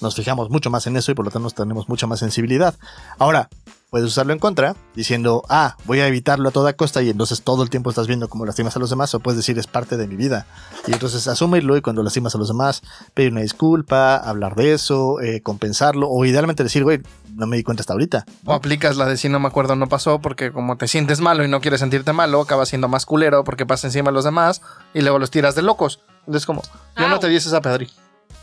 nos 0.00 0.14
fijamos 0.16 0.48
mucho 0.48 0.70
más 0.70 0.86
en 0.86 0.96
eso 0.96 1.12
y 1.12 1.14
por 1.14 1.26
lo 1.26 1.30
tanto 1.30 1.50
tenemos 1.50 1.90
mucha 1.90 2.06
más 2.06 2.18
sensibilidad. 2.20 2.74
Ahora, 3.18 3.50
puedes 3.90 4.08
usarlo 4.08 4.32
en 4.32 4.38
contra, 4.38 4.76
diciendo, 4.94 5.42
ah, 5.48 5.76
voy 5.84 6.00
a 6.00 6.08
evitarlo 6.08 6.48
a 6.48 6.52
toda 6.52 6.74
costa 6.74 7.02
y 7.02 7.10
entonces 7.10 7.42
todo 7.42 7.62
el 7.62 7.70
tiempo 7.70 7.90
estás 7.90 8.06
viendo 8.06 8.28
cómo 8.28 8.44
lastimas 8.44 8.76
a 8.76 8.78
los 8.78 8.90
demás, 8.90 9.14
o 9.14 9.20
puedes 9.20 9.36
decir, 9.36 9.58
es 9.58 9.66
parte 9.66 9.96
de 9.96 10.06
mi 10.06 10.16
vida. 10.16 10.46
Y 10.86 10.92
entonces 10.92 11.28
asumirlo 11.28 11.76
y 11.76 11.82
cuando 11.82 12.02
lastimas 12.02 12.34
a 12.34 12.38
los 12.38 12.48
demás, 12.48 12.82
pedir 13.14 13.32
una 13.32 13.42
disculpa, 13.42 14.16
hablar 14.16 14.54
de 14.54 14.72
eso, 14.72 15.20
eh, 15.20 15.40
compensarlo, 15.42 16.08
o 16.08 16.24
idealmente 16.24 16.62
decir, 16.62 16.84
güey, 16.84 17.00
no 17.34 17.46
me 17.46 17.56
di 17.56 17.62
cuenta 17.62 17.82
hasta 17.82 17.92
ahorita. 17.92 18.24
O 18.44 18.54
aplicas 18.54 18.96
la 18.96 19.06
de 19.06 19.16
si 19.16 19.28
no 19.28 19.38
me 19.38 19.48
acuerdo 19.48 19.76
no 19.76 19.88
pasó 19.88 20.20
porque 20.20 20.52
como 20.52 20.76
te 20.76 20.88
sientes 20.88 21.20
malo 21.20 21.44
y 21.44 21.48
no 21.48 21.60
quieres 21.60 21.80
sentirte 21.80 22.12
malo, 22.12 22.40
acabas 22.40 22.70
siendo 22.70 22.88
más 22.88 23.06
culero 23.06 23.44
porque 23.44 23.66
pasa 23.66 23.86
encima 23.86 24.10
de 24.10 24.14
los 24.14 24.24
demás 24.24 24.62
y 24.94 25.02
luego 25.02 25.18
los 25.18 25.30
tiras 25.30 25.54
de 25.54 25.62
locos. 25.62 26.00
Entonces 26.20 26.46
como, 26.46 26.62
yo 26.96 27.08
no 27.08 27.18
te 27.18 27.28
di 27.28 27.36
esa 27.36 27.60
Pedri. 27.60 27.88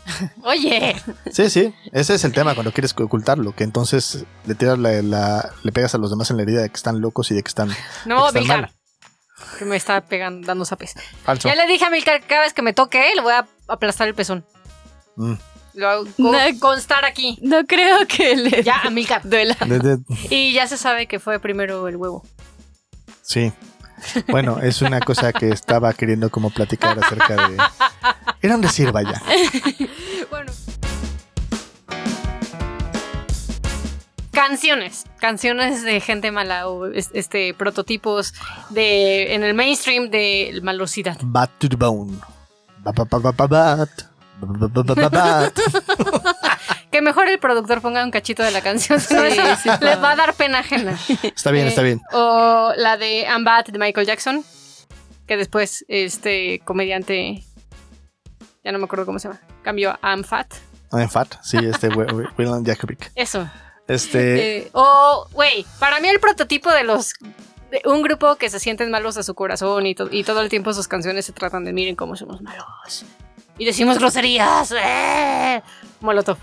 Oye, 0.42 0.96
Sí, 1.32 1.48
sí, 1.50 1.74
ese 1.92 2.14
es 2.14 2.24
el 2.24 2.32
tema 2.32 2.54
cuando 2.54 2.72
quieres 2.72 2.94
ocultarlo, 2.98 3.54
que 3.54 3.64
entonces 3.64 4.24
le 4.46 4.54
tiras 4.54 4.78
la, 4.78 4.90
la- 5.02 5.50
le 5.62 5.72
pegas 5.72 5.94
a 5.94 5.98
los 5.98 6.10
demás 6.10 6.30
en 6.30 6.36
la 6.36 6.42
herida 6.42 6.62
de 6.62 6.68
que 6.68 6.76
están 6.76 7.00
locos 7.00 7.30
y 7.30 7.34
de 7.34 7.42
que 7.42 7.48
están... 7.48 7.70
no, 8.06 8.28
Está 8.28 8.40
Milcar. 8.40 8.60
mal. 8.62 8.72
Que 9.58 9.64
me 9.64 9.76
está 9.76 10.00
pegando, 10.02 10.46
dando 10.46 10.64
zapes. 10.64 10.94
Falso. 11.24 11.48
Ya 11.48 11.54
le 11.54 11.66
dije 11.66 11.84
a 11.84 11.90
Milcar 11.90 12.20
que 12.20 12.26
cada 12.26 12.42
vez 12.42 12.52
que 12.54 12.62
me 12.62 12.72
toque, 12.72 13.02
le 13.14 13.20
voy 13.22 13.32
a 13.32 13.46
aplastar 13.68 14.08
el 14.08 14.14
pezón. 14.14 14.44
Mm. 15.16 15.34
Lo 15.74 15.88
hago 15.88 16.04
No. 16.18 16.32
constar 16.60 17.04
aquí. 17.04 17.38
No 17.42 17.66
creo 17.66 18.06
que 18.06 18.36
le 18.36 18.62
Ya, 18.62 18.80
a 18.84 18.90
Milcar. 18.90 19.22
duela. 19.28 19.56
De- 19.66 19.78
de- 19.80 19.98
Y 20.30 20.52
ya 20.52 20.66
se 20.68 20.76
sabe 20.76 21.06
que 21.08 21.18
fue 21.18 21.40
primero 21.40 21.88
el 21.88 21.96
huevo. 21.96 22.24
sí. 23.22 23.52
Bueno, 24.28 24.58
es 24.60 24.82
una 24.82 25.00
cosa 25.00 25.32
que 25.32 25.48
estaba 25.50 25.92
queriendo 25.92 26.30
como 26.30 26.50
platicar 26.50 26.98
acerca 27.02 27.48
de... 27.48 27.56
Era 28.42 28.54
un 28.56 28.60
decir, 28.60 28.92
vaya. 28.92 29.22
Bueno. 30.30 30.52
Canciones, 34.32 35.04
canciones 35.20 35.82
de 35.84 36.00
gente 36.00 36.30
mala 36.32 36.68
o 36.68 36.86
es- 36.86 37.10
este 37.14 37.54
prototipos 37.54 38.34
de 38.70 39.34
en 39.34 39.44
el 39.44 39.54
mainstream 39.54 40.10
de 40.10 40.58
malosidad. 40.62 41.16
Bat 41.22 41.50
to 41.58 41.68
the 41.68 41.76
bone. 41.76 42.18
Bat. 42.82 42.96
Bat. 45.08 45.58
Que 46.94 47.02
mejor 47.02 47.26
el 47.26 47.40
productor 47.40 47.80
ponga 47.80 48.04
un 48.04 48.12
cachito 48.12 48.44
de 48.44 48.52
la 48.52 48.60
canción, 48.60 49.00
si 49.00 49.14
no, 49.16 49.22
Sí, 49.22 49.36
eso 49.36 49.56
sí, 49.64 49.68
le 49.80 49.96
no. 49.96 50.00
va 50.00 50.12
a 50.12 50.16
dar 50.16 50.32
pena 50.34 50.60
ajena. 50.60 50.96
Está 51.24 51.50
bien, 51.50 51.64
Eh, 51.66 51.68
está 51.70 51.82
bien. 51.82 52.00
O 52.12 52.72
la 52.76 52.96
de 52.96 53.22
I'm 53.22 53.42
Bad 53.42 53.64
de 53.64 53.80
Michael 53.80 54.06
Jackson, 54.06 54.44
que 55.26 55.36
después 55.36 55.84
este 55.88 56.60
comediante, 56.64 57.42
ya 58.62 58.70
no 58.70 58.78
me 58.78 58.84
acuerdo 58.84 59.06
cómo 59.06 59.18
se 59.18 59.26
llama, 59.26 59.40
cambió 59.62 59.98
a 60.02 60.10
I'm 60.14 60.22
Fat. 60.22 60.54
En 60.92 61.10
fat, 61.10 61.34
sí, 61.42 61.56
este 61.60 61.88
Wi- 61.88 62.06
Wi- 62.12 62.28
William 62.38 62.64
Jakovic. 62.64 63.10
Eso. 63.16 63.50
Este... 63.88 64.58
Eh, 64.58 64.68
o, 64.72 65.26
güey, 65.32 65.66
para 65.80 65.98
mí 65.98 66.06
el 66.06 66.20
prototipo 66.20 66.70
de 66.70 66.84
los. 66.84 67.14
de 67.72 67.82
un 67.86 68.02
grupo 68.02 68.36
que 68.36 68.48
se 68.50 68.60
sienten 68.60 68.92
malos 68.92 69.16
a 69.16 69.24
su 69.24 69.34
corazón 69.34 69.84
y, 69.86 69.96
to- 69.96 70.08
y 70.12 70.22
todo 70.22 70.40
el 70.42 70.48
tiempo 70.48 70.72
sus 70.72 70.86
canciones 70.86 71.26
se 71.26 71.32
tratan 71.32 71.64
de 71.64 71.72
miren 71.72 71.96
cómo 71.96 72.14
somos 72.14 72.40
malos. 72.40 73.04
Y 73.58 73.64
decimos 73.64 73.98
groserías. 73.98 74.72
¡eh! 74.80 75.60
Molotov. 76.00 76.38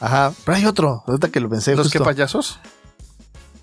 Ajá, 0.00 0.32
pero 0.44 0.56
hay 0.56 0.66
otro. 0.66 1.02
Ahorita 1.06 1.28
que 1.30 1.40
lo 1.40 1.48
pensé 1.48 1.74
¿Los 1.76 1.90
que 1.90 1.98
justo. 1.98 2.04
payasos? 2.10 2.58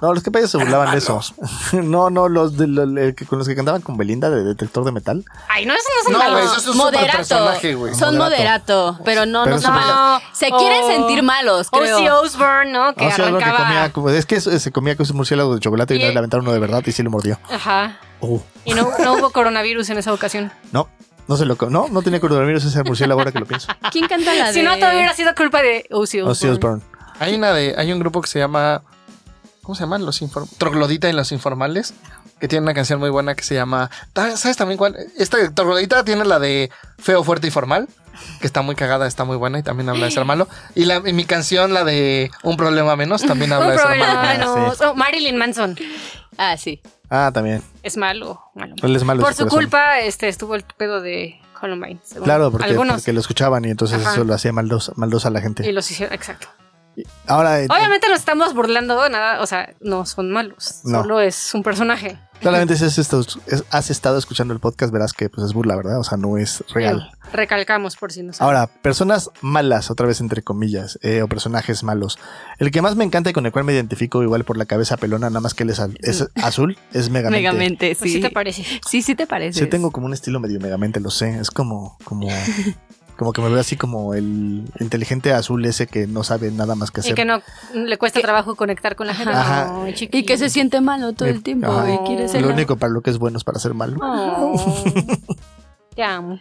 No, 0.02 0.14
los 0.14 0.22
que 0.22 0.32
payasos 0.32 0.52
se 0.52 0.58
burlaban 0.58 0.92
de 0.92 0.98
eso. 0.98 1.22
no, 1.72 2.10
no, 2.10 2.28
los 2.28 2.58
de, 2.58 2.68
lo- 2.68 2.84
el 2.84 3.16
que- 3.16 3.26
con 3.26 3.40
los 3.40 3.48
que 3.48 3.56
cantaban 3.56 3.82
con 3.82 3.96
Belinda 3.96 4.30
de 4.30 4.44
detector 4.44 4.84
de 4.84 4.92
metal. 4.92 5.24
Ay, 5.48 5.66
no, 5.66 5.74
esos 5.74 5.86
no 5.98 6.04
son 6.04 6.14
No, 6.14 6.20
malos. 6.20 6.46
eso 6.52 6.58
es 6.60 6.68
un 6.68 6.78
moderato. 6.78 7.78
güey. 7.78 7.96
Son 7.96 8.18
Moderato. 8.18 8.36
moderato, 8.94 9.00
pero 9.06 9.26
no, 9.26 9.46
Pero 9.46 9.56
no 9.56 9.62
son 9.62 9.74
malos. 9.74 10.22
Se 10.34 10.50
quieren 10.50 10.88
sentir 10.88 11.24
malos, 11.24 11.70
creo. 11.70 11.96
Ozzy 11.98 12.10
Osbourne, 12.10 12.72
¿no? 12.74 12.94
Que 12.96 13.06
Ah, 13.06 13.16
algo 13.16 13.38
que 13.38 13.44
arrancaba. 13.46 13.58
comía, 13.68 13.94
como- 13.94 14.10
es 14.10 14.26
que 14.26 14.42
se 14.42 14.72
comía 14.74 14.98
con 14.98 15.06
su 15.06 15.14
murciélago 15.14 15.54
de 15.54 15.62
chocolate 15.62 15.94
y, 15.96 15.98
Y- 15.98 16.00
una 16.02 16.08
vez 16.08 16.14
le 16.16 16.20
aventaron 16.20 16.46
uno 16.46 16.54
de 16.54 16.60
verdad 16.60 16.84
y 16.86 16.92
sí 16.92 17.02
lo 17.02 17.10
mordió. 17.10 17.40
Ajá. 17.50 17.98
Uh, 18.20 18.40
Y 18.66 18.74
no, 18.74 18.90
no 19.02 19.14
hubo 19.14 19.30
coronavirus 19.30 19.90
en 19.92 20.00
esa 20.00 20.12
ocasión. 20.12 20.52
no, 20.74 20.90
no 21.28 21.38
se 21.38 21.46
lo 21.46 21.56
No, 21.70 21.88
no 21.90 22.02
tenía 22.02 22.20
coronavirus 22.20 22.66
ese 22.66 22.84
murciélago 22.84 23.20
ahora 23.22 23.32
que 23.32 23.40
lo 23.40 23.46
pienso. 23.46 23.68
¿Quién 23.92 24.08
canta 24.08 24.34
la 24.34 24.48
de...? 24.48 24.54
Si 24.54 24.62
no, 24.62 24.78
todo 24.78 24.92
hubiera 24.92 25.14
sido 25.14 25.34
culpa 25.36 25.62
de 25.62 25.86
Ozzy 25.92 26.20
Osbourne. 26.20 26.32
Ozzy 26.32 26.48
Osbourne. 26.48 26.82
Hay 27.20 27.36
una 27.36 27.54
de, 27.54 27.76
hay 27.78 27.92
un 27.94 28.00
grupo 28.00 28.22
que 28.22 28.28
se 28.28 28.40
llama 28.40 28.82
¿Cómo 29.62 29.76
se 29.76 29.82
llaman? 29.84 30.06
Los 30.06 30.22
inform 30.22 30.48
Troglodita 30.58 31.08
y 31.10 31.14
los 31.14 31.32
informales. 31.32 31.94
Que 32.42 32.50
tiene 32.50 32.64
una 32.64 32.74
canción 32.74 33.00
muy 33.00 33.10
buena 33.10 33.34
que 33.36 33.44
se 33.44 33.56
llama. 33.56 33.90
¿ta- 34.12 34.36
¿Sabes 34.36 34.58
también 34.58 34.78
cuál? 34.78 34.98
Esta 35.18 35.38
Troglodita 35.54 36.04
tiene 36.04 36.26
la 36.26 36.40
de 36.40 36.70
Feo, 36.98 37.24
Fuerte 37.24 37.48
y 37.48 37.52
Formal. 37.52 37.88
Que 38.42 38.48
está 38.48 38.62
muy 38.62 38.76
cagada, 38.76 39.08
está 39.08 39.24
muy 39.24 39.38
buena 39.38 39.60
y 39.60 39.64
también 39.64 39.88
habla 39.88 40.06
de 40.06 40.12
ser 40.12 40.26
malo. 40.26 40.50
Y, 40.76 40.84
la, 40.84 41.02
y 41.06 41.14
mi 41.14 41.24
canción, 41.24 41.74
la 41.74 41.86
de 41.86 42.30
Un 42.44 42.58
problema 42.58 42.98
menos, 42.98 43.22
también 43.22 43.54
habla 43.54 43.68
Un 43.68 43.72
de 43.72 43.78
ser 43.78 43.88
problema 43.88 44.16
malo. 44.22 44.56
menos. 44.58 44.82
Oh, 44.82 44.96
Marilyn 44.96 45.38
Manson 45.38 45.78
Ah, 46.38 46.58
sí. 46.58 46.82
Ah, 47.16 47.30
también. 47.32 47.62
es 47.84 47.96
malo. 47.96 48.42
malo. 48.56 48.74
Él 48.82 48.96
es 48.96 49.04
malo. 49.04 49.22
Por 49.22 49.34
su 49.36 49.44
corazón. 49.44 49.60
culpa 49.60 50.00
este, 50.00 50.28
estuvo 50.30 50.56
el 50.56 50.64
pedo 50.64 51.00
de 51.00 51.40
Columbine. 51.60 52.00
según 52.04 52.24
Claro, 52.24 52.52
porque, 52.52 52.66
algunos. 52.72 52.96
porque 52.96 53.14
lo 53.14 53.20
escuchaban 53.20 53.64
y 53.66 53.70
entonces 53.70 54.02
Ajá. 54.02 54.14
eso 54.14 54.24
lo 54.24 54.34
hacía 54.34 54.52
maldosa, 54.52 54.94
maldosa 54.96 55.28
a 55.28 55.32
la 55.32 55.40
Y 55.40 55.44
gente. 55.44 55.72
los 55.72 55.90
hicieron, 55.92 56.14
exacto. 56.16 56.48
Ahora, 57.28 57.62
eh, 57.62 57.68
Obviamente 57.70 58.08
nos 58.10 58.20
estamos 58.20 58.54
burlando, 58.54 59.08
nada, 59.10 59.42
o 59.42 59.46
sea, 59.48 59.74
no 59.82 60.06
son 60.06 60.32
malos. 60.32 60.82
No. 60.84 61.02
Solo 61.02 61.20
es 61.22 61.54
un 61.54 61.64
personaje. 61.64 62.18
claramente 62.40 62.76
si 62.76 62.84
has 62.84 62.98
estado, 62.98 63.26
es- 63.48 63.64
has 63.72 63.90
estado 63.90 64.18
escuchando 64.18 64.54
el 64.54 64.60
podcast, 64.60 64.92
verás 64.92 65.14
que 65.14 65.30
pues, 65.30 65.46
es 65.48 65.54
burla, 65.54 65.76
¿verdad? 65.78 66.00
O 66.00 66.04
sea, 66.04 66.18
no 66.18 66.38
es 66.38 66.64
real. 66.74 67.10
Recalcamos 67.32 67.96
por 67.96 68.12
si 68.12 68.22
no 68.22 68.34
saben. 68.34 68.56
Ahora, 68.56 68.68
personas 68.82 69.30
malas, 69.42 69.90
otra 69.90 70.06
vez 70.08 70.20
entre 70.20 70.42
comillas, 70.44 71.00
eh, 71.02 71.22
o 71.22 71.28
personajes 71.30 71.84
malos. 71.84 72.20
El 72.60 72.70
que 72.70 72.82
más 72.82 72.96
me 72.98 73.06
encanta 73.06 73.30
y 73.30 73.34
con 73.34 73.46
el 73.46 73.52
cual 73.54 73.64
me 73.64 73.74
identifico 73.74 74.22
igual 74.24 74.44
por 74.44 74.58
la 74.58 74.66
cabeza 74.66 74.98
pelona, 74.98 75.30
nada 75.30 75.40
más 75.40 75.54
que 75.54 75.64
él 75.64 75.70
es, 75.70 75.82
es 76.02 76.28
azul, 76.44 76.78
es 76.92 77.10
Megamente. 77.10 77.42
Megamente, 77.42 77.96
Pues 77.98 78.12
sí. 78.12 78.18
sí 78.18 78.22
te 78.22 78.30
parece. 78.30 78.66
Sí, 78.88 79.02
sí 79.02 79.16
te 79.16 79.26
parece. 79.26 79.60
Sí, 79.62 79.66
tengo 79.68 79.92
como 79.92 80.06
un 80.08 80.14
estilo 80.14 80.40
medio 80.42 80.60
Megamente, 80.60 81.00
lo 81.00 81.12
sé. 81.12 81.40
Es 81.40 81.50
como, 81.50 81.98
como, 82.04 82.28
como 83.24 83.34
que 83.34 83.42
me 83.42 83.50
veo 83.50 83.60
así 83.60 83.76
como 83.78 84.14
el 84.14 84.64
inteligente 84.80 85.32
azul 85.34 85.66
ese 85.66 85.88
que 85.88 86.06
no 86.08 86.24
sabe 86.24 86.52
nada 86.52 86.76
más 86.76 86.92
que 86.92 87.00
Y 87.00 87.02
hacer. 87.02 87.16
que 87.16 87.24
no 87.26 87.42
le 87.74 87.98
cuesta 87.98 88.20
trabajo 88.22 88.56
conectar 88.56 88.96
con 88.96 89.08
la 89.08 89.16
gente. 89.16 89.34
No, 89.34 89.88
Y 89.88 90.24
que 90.24 90.38
se 90.38 90.50
siente 90.50 90.82
malo 90.82 91.14
todo 91.14 91.30
el 91.30 91.42
tiempo 91.42 91.72
Ajá. 91.72 91.94
y 91.94 91.98
quiere 92.06 92.28
ser. 92.28 92.42
Lo 92.42 92.50
único 92.50 92.76
para 92.76 92.92
lo 92.92 93.02
que 93.02 93.10
es 93.12 93.18
bueno 93.18 93.38
es 93.38 93.44
para 93.44 93.60
ser 93.60 93.74
malo. 93.74 93.98
Oh. 94.02 94.84
Te 95.96 96.04
amo. 96.04 96.40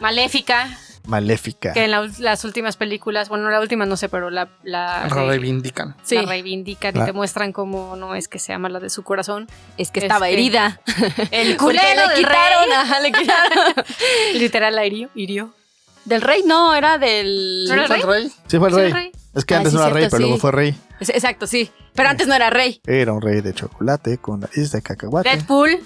Maléfica, 0.00 0.68
Maléfica. 1.06 1.72
que 1.72 1.84
en 1.84 1.90
la 1.90 2.08
las 2.18 2.44
últimas 2.44 2.76
películas, 2.76 3.28
bueno, 3.28 3.50
la 3.50 3.60
última 3.60 3.84
no 3.86 3.96
sé, 3.96 4.08
pero 4.08 4.30
la, 4.30 4.48
reivindican. 5.08 5.88
la 5.88 6.04
Sí. 6.04 6.16
reivindican 6.18 6.94
La- 6.94 7.02
y 7.02 7.06
te 7.06 7.12
muestran 7.12 7.52
cómo 7.52 7.96
no 7.96 8.14
es 8.14 8.28
que 8.28 8.38
sea 8.38 8.58
mala 8.58 8.78
de 8.78 8.90
su 8.90 9.02
corazón. 9.02 9.48
Es 9.76 9.90
que 9.90 10.00
estaba 10.00 10.28
herida. 10.28 10.80
El 11.32 11.56
culero 11.56 11.82
le 11.82 12.14
del 12.14 12.18
quitaron, 12.18 12.64
rey. 12.64 12.72
ajá, 12.76 13.00
le 13.00 13.10
quitaron. 13.12 13.74
Literal 14.34 14.74
la 14.76 14.86
hirió. 14.86 15.08
hirió. 15.16 15.52
Del 16.08 16.22
rey 16.22 16.42
no, 16.46 16.74
era 16.74 16.96
del. 16.98 17.66
¿Era 17.70 17.82
el 17.82 17.86
¿Fue 17.86 17.96
el 17.96 18.02
rey? 18.02 18.32
Sí, 18.46 18.58
fue 18.58 18.68
el 18.68 18.74
¿Sí, 18.74 18.80
rey. 18.80 18.86
el 18.88 18.92
rey? 18.94 19.12
Es 19.34 19.44
que 19.44 19.54
Ah, 19.54 19.58
antes 19.58 19.72
sí, 19.72 19.76
no 19.78 19.84
era 19.84 19.92
rey, 19.94 20.06
pero 20.10 20.18
luego 20.20 20.34
sí. 20.36 20.40
fue 20.40 20.52
rey. 20.52 20.74
Es- 21.00 21.08
Exacto, 21.10 21.46
sí. 21.46 21.70
Pero 21.94 22.08
antes 22.08 22.26
no 22.26 22.34
era 22.34 22.48
rey. 22.50 22.80
Era 22.86 23.12
un 23.12 23.20
rey 23.20 23.40
de 23.42 23.52
chocolate 23.52 24.16
con 24.18 24.40
nariz 24.40 24.72
de 24.72 24.80
cacahuate. 24.80 25.28
Deadpool, 25.28 25.78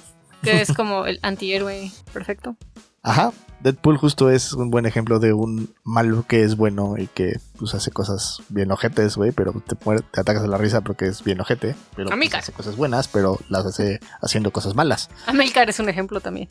que 0.42 0.62
es 0.62 0.72
como 0.72 1.06
el 1.06 1.18
antihéroe 1.22 1.90
perfecto. 2.12 2.56
Ajá. 3.02 3.32
Deadpool 3.60 3.96
justo 3.96 4.28
es 4.28 4.54
un 4.54 4.70
buen 4.72 4.86
ejemplo 4.86 5.20
de 5.20 5.32
un 5.32 5.72
malo 5.84 6.24
que 6.26 6.42
es 6.42 6.56
bueno 6.56 6.94
y 6.98 7.06
que 7.06 7.38
pues 7.60 7.74
hace 7.74 7.92
cosas 7.92 8.42
bien 8.48 8.72
ojetes, 8.72 9.16
güey, 9.16 9.30
pero 9.30 9.52
te, 9.64 9.76
muere- 9.84 10.02
te 10.10 10.20
atacas 10.20 10.42
a 10.42 10.46
la 10.48 10.58
risa 10.58 10.80
porque 10.80 11.06
es 11.06 11.22
bien 11.22 11.40
ojete. 11.40 11.76
Pero 11.94 12.10
pues, 12.10 12.34
hace 12.34 12.50
cosas 12.52 12.74
buenas, 12.76 13.06
pero 13.06 13.38
las 13.48 13.64
hace 13.64 14.00
haciendo 14.20 14.50
cosas 14.50 14.74
malas. 14.74 15.10
Amilcar 15.26 15.70
es 15.70 15.78
un 15.78 15.88
ejemplo 15.88 16.20
también. 16.20 16.48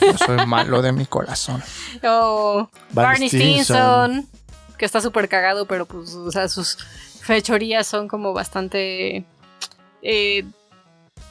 Yo 0.00 0.18
soy 0.18 0.44
malo 0.44 0.82
de 0.82 0.90
mi 0.92 1.06
corazón. 1.06 1.62
O 2.02 2.68
Barney 2.90 3.28
Barney 3.28 3.28
Stinson, 3.28 4.26
que 4.76 4.86
está 4.86 5.00
súper 5.00 5.28
cagado, 5.28 5.66
pero 5.66 5.86
pues, 5.86 6.14
o 6.14 6.32
sea, 6.32 6.48
sus 6.48 6.78
fechorías 7.20 7.86
son 7.86 8.08
como 8.08 8.32
bastante. 8.32 9.24
eh, 10.02 10.44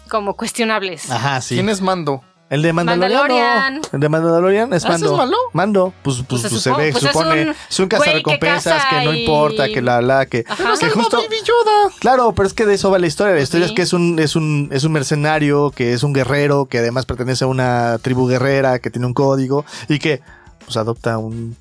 como 0.07 0.35
cuestionables. 0.37 1.09
Ajá, 1.11 1.41
sí. 1.41 1.55
¿Quién 1.55 1.67
es 1.67 1.81
Mando? 1.81 2.23
El 2.53 2.61
de 2.61 2.71
Mandalorian. 2.71 3.19
Mandalorian. 3.19 3.81
El 3.93 3.99
de 3.99 4.09
Mandalorian 4.09 4.73
es 4.73 4.85
¿Ah, 4.85 4.89
ese 4.89 4.89
Mando. 4.89 5.11
es 5.11 5.17
malo? 5.17 5.37
Mando, 5.53 5.93
pues, 6.03 6.17
pues, 6.17 6.25
Pues 6.27 6.41
se 6.43 6.49
pues, 6.49 6.61
se 6.61 6.69
ve, 6.71 6.91
pues 6.91 7.03
es 7.03 7.11
supone. 7.11 7.41
un 7.41 7.55
Es 7.69 7.79
un 7.79 7.89
que 7.89 7.97
cazarrecompensas 7.97 8.85
que, 8.85 9.05
no 9.05 9.13
y- 9.13 9.21
importa, 9.21 9.67
que 9.69 9.81
la 9.81 10.01
la 10.01 10.25
que. 10.27 10.45
Ajá. 10.47 10.73
Que 10.79 10.89
justo. 10.91 11.17
Baby 11.17 11.37
Yoda. 11.43 11.95
Claro, 11.99 12.33
pero 12.35 12.47
es 12.47 12.53
que 12.53 12.65
de 12.65 12.75
eso 12.75 12.91
va 12.91 12.99
la 12.99 13.07
historia. 13.07 13.33
La 13.33 13.41
historia 13.41 13.65
sí. 13.67 13.73
es 13.73 13.75
que 13.75 13.81
es 13.81 13.93
un, 13.93 14.19
es 14.19 14.35
un, 14.35 14.69
es 14.71 14.83
un 14.83 14.91
mercenario, 14.91 15.71
que 15.71 15.93
es 15.93 16.03
un 16.03 16.13
guerrero, 16.13 16.65
que 16.67 16.77
además 16.77 17.05
pertenece 17.05 17.43
a 17.43 17.47
una 17.47 17.97
tribu 18.01 18.27
guerrera, 18.27 18.77
que 18.79 18.89
tiene 18.91 19.07
un 19.07 19.13
código, 19.15 19.65
y 19.89 19.97
que 19.99 20.21
pues 20.65 20.77
adopta 20.77 21.17
un 21.17 21.57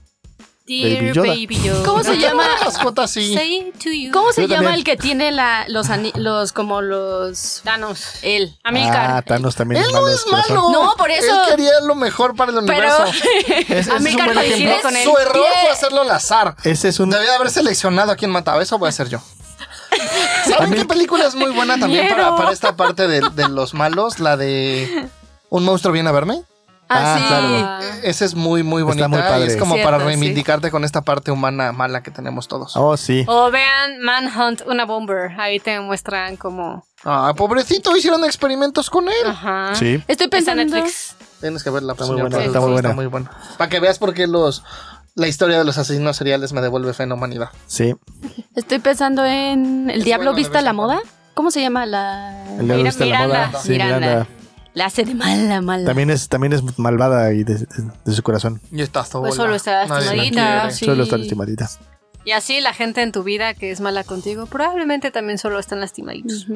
Dear 0.67 1.03
Baby 1.03 1.13
Yoda. 1.13 1.29
Baby 1.29 1.61
Yoda. 1.63 1.85
¿Cómo 1.85 2.05
se 2.05 2.17
llama? 2.19 2.45
Mascota 2.65 3.03
así. 3.03 3.35
Say 3.35 3.73
to 3.83 3.91
you. 3.91 4.13
¿Cómo 4.13 4.33
se 4.33 4.43
Yo 4.43 4.47
llama 4.49 4.63
también. 4.63 4.75
el 4.79 4.85
que 4.85 4.97
tiene 4.97 5.33
la, 5.33 5.65
los, 5.69 5.91
ani- 5.91 6.13
los, 6.15 6.53
como 6.53 6.81
los... 6.83 7.61
Thanos. 7.65 8.05
Él. 8.23 8.57
Amilcar. 8.63 9.11
Ah, 9.11 9.23
Thanos 9.23 9.57
también 9.57 9.83
Él 9.83 9.89
es 9.89 9.93
no 9.93 10.03
malo. 10.03 10.15
es 10.15 10.27
malo. 10.31 10.71
No, 10.71 10.95
por 10.97 11.11
eso- 11.11 11.27
Él 11.45 11.49
quería 11.51 11.81
lo 11.85 11.95
mejor 11.97 12.37
para 12.37 12.53
el 12.53 12.65
Pero... 12.65 12.81
universo. 12.81 13.05
Ese- 13.47 13.61
ese 13.63 13.79
es 13.81 13.87
un 13.89 13.93
Amilcar 13.97 14.27
buen 14.27 14.39
coincide 14.39 14.65
ejemplo. 14.65 14.83
con 14.83 14.97
él. 14.97 15.05
Su 15.05 15.19
error 15.19 15.47
fue 15.63 15.71
hacerlo 15.71 16.01
al 16.03 16.11
azar. 16.11 16.57
Ese 16.65 16.89
es 16.89 17.01
un. 17.01 17.11
Debía 17.11 17.31
de 17.31 17.37
haber 17.37 17.51
seleccionado 17.51 18.13
a 18.13 18.17
quién 18.17 18.31
mataba. 18.31 18.63
Eso 18.63 18.79
voy 18.79 18.87
a 18.87 18.91
hacer 18.91 19.09
yo. 19.09 19.19
¿Saben 20.49 20.73
qué 20.75 20.85
película 20.85 21.27
es 21.27 21.35
muy 21.35 21.51
buena 21.51 21.79
también 21.79 22.09
para, 22.09 22.23
Quiero. 22.23 22.37
para 22.37 22.53
esta 22.53 22.77
parte 22.77 23.07
de, 23.09 23.21
de 23.35 23.49
los 23.49 23.75
malos? 23.75 24.21
La 24.21 24.37
de 24.37 25.09
Un 25.51 25.65
monstruo 25.65 25.93
viene 25.93 26.09
a 26.09 26.13
verme. 26.13 26.43
Ah, 26.95 27.15
Ah, 27.15 27.19
sí. 27.19 27.25
claro. 27.27 27.99
Esa 28.03 28.25
es 28.25 28.35
muy, 28.35 28.63
muy 28.63 28.83
Está 28.83 28.89
bonita. 28.91 29.09
muy 29.09 29.19
padre. 29.21 29.45
Y 29.45 29.49
es 29.49 29.57
como 29.57 29.75
Cierto, 29.75 29.91
para 29.91 29.99
sí. 30.01 30.07
reivindicarte 30.07 30.71
con 30.71 30.85
esta 30.85 31.03
parte 31.03 31.31
humana 31.31 31.73
mala 31.73 32.03
que 32.03 32.11
tenemos 32.11 32.49
todos. 32.49 32.77
Oh, 32.77 32.97
sí. 32.97 33.25
O 33.29 33.51
vean 33.51 34.01
Manhunt, 34.01 34.63
una 34.67 34.85
bomber. 34.85 35.33
Ahí 35.39 35.61
te 35.61 35.79
muestran 35.81 36.37
como. 36.37 36.85
Ah, 37.05 37.33
pobrecito, 37.37 37.97
hicieron 37.97 38.25
experimentos 38.25 38.89
con 38.91 39.09
él. 39.09 39.27
Ajá. 39.27 39.75
Sí. 39.75 39.95
Estoy 40.07 40.07
Está 40.09 40.25
en 40.25 40.31
pensando... 40.31 40.65
Netflix. 40.65 41.17
Tienes 41.41 41.63
que 41.65 41.71
verla. 41.71 41.93
Está 41.95 42.07
muy 42.07 42.21
buena, 42.21 42.39
está 42.45 42.61
muy 42.61 42.71
buena. 42.73 42.93
muy 42.93 43.07
buena. 43.07 43.31
Para 43.59 43.69
que 43.69 43.81
veas 43.81 43.99
por 43.99 44.15
qué 44.15 44.29
los, 44.29 44.63
la 45.17 45.27
historia 45.27 45.59
de 45.59 45.65
los 45.65 45.77
asesinos 45.79 46.17
seriales 46.17 46.53
me 46.53 46.61
devuelve 46.61 46.93
fe 46.95 47.03
en 47.03 47.09
la 47.09 47.15
humanidad. 47.17 47.49
Sí. 47.67 47.97
Estoy 48.55 48.79
pensando 48.79 49.25
en 49.25 49.91
El 49.91 49.99
Es 50.01 50.05
Diablo 50.05 50.27
bueno 50.31 50.37
Vista 50.37 50.61
a 50.61 50.63
la 50.63 50.73
Moda. 50.73 51.01
¿Cómo 51.35 51.51
se 51.51 51.61
llama 51.61 51.87
la...? 51.87 52.45
El 52.61 52.69
de 52.69 52.77
Mira- 52.77 52.91
gusta 52.91 53.05
la 53.07 53.17
Miranda. 53.27 53.47
moda. 53.49 53.61
Sí, 53.63 53.69
Miranda. 53.71 53.97
Miranda. 53.99 54.27
La 54.75 54.87
hace 54.87 55.05
de 55.05 55.15
mala, 55.15 55.61
mala. 55.61 55.85
También 55.85 56.11
es, 56.11 56.29
también 56.29 56.53
es 56.55 56.79
malvada 56.79 57.33
y 57.35 57.45
de, 57.45 57.59
de- 57.59 57.67
de 58.05 58.13
su 58.13 58.23
corazón. 58.23 58.61
Y 58.71 58.81
está 58.83 59.05
sola. 59.05 59.29
Pues 59.29 59.35
solo 59.37 59.55
está 59.55 59.87
lastimadita. 59.87 60.71
Sí. 60.71 60.85
Solo 60.87 61.03
está 61.03 61.19
lastimadita. 61.19 61.69
Y 62.25 62.31
así 62.31 62.61
la 62.61 62.73
gente 62.73 63.03
en 63.03 63.13
tu 63.13 63.23
vida 63.23 63.53
que 63.55 63.71
es 63.71 63.81
mala 63.81 64.05
contigo, 64.05 64.47
probablemente 64.47 65.11
también 65.11 65.39
solo 65.39 65.59
están 65.59 65.81
lastimaditos. 65.81 66.47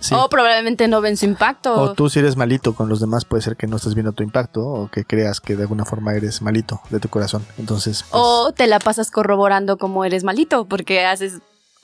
Sí. 0.00 0.14
O 0.14 0.30
probablemente 0.30 0.88
no 0.88 1.02
ven 1.02 1.18
su 1.18 1.26
impacto. 1.26 1.74
O 1.78 1.92
tú 1.92 2.08
si 2.08 2.18
eres 2.20 2.34
malito 2.34 2.74
con 2.74 2.88
los 2.88 3.00
demás 3.00 3.26
puede 3.26 3.42
ser 3.42 3.56
que 3.56 3.66
no 3.66 3.76
estés 3.76 3.94
viendo 3.94 4.12
tu 4.12 4.22
impacto 4.22 4.62
o 4.66 4.90
que 4.90 5.04
creas 5.04 5.40
que 5.40 5.56
de 5.56 5.62
alguna 5.64 5.84
forma 5.84 6.14
eres 6.14 6.40
malito 6.40 6.80
de 6.88 6.98
tu 7.00 7.10
corazón. 7.10 7.44
Entonces, 7.58 8.02
pues, 8.10 8.10
O 8.14 8.52
te 8.52 8.66
la 8.66 8.78
pasas 8.78 9.10
corroborando 9.10 9.76
como 9.76 10.04
eres 10.06 10.24
malito 10.24 10.64
porque 10.64 11.04
haces 11.04 11.40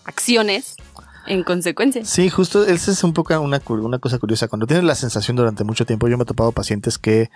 acciones 0.06 0.76
en 1.26 1.42
consecuencia. 1.44 2.04
sí, 2.04 2.28
justo 2.28 2.64
esa 2.64 2.90
es 2.90 3.04
un 3.04 3.12
poco 3.12 3.38
una, 3.40 3.60
una 3.68 3.98
cosa 3.98 4.18
curiosa. 4.18 4.48
Cuando 4.48 4.66
tienes 4.66 4.84
la 4.84 4.94
sensación 4.94 5.36
durante 5.36 5.64
mucho 5.64 5.84
tiempo, 5.86 6.08
yo 6.08 6.16
me 6.16 6.22
he 6.22 6.26
topado 6.26 6.52
pacientes 6.52 6.98
que 6.98 7.30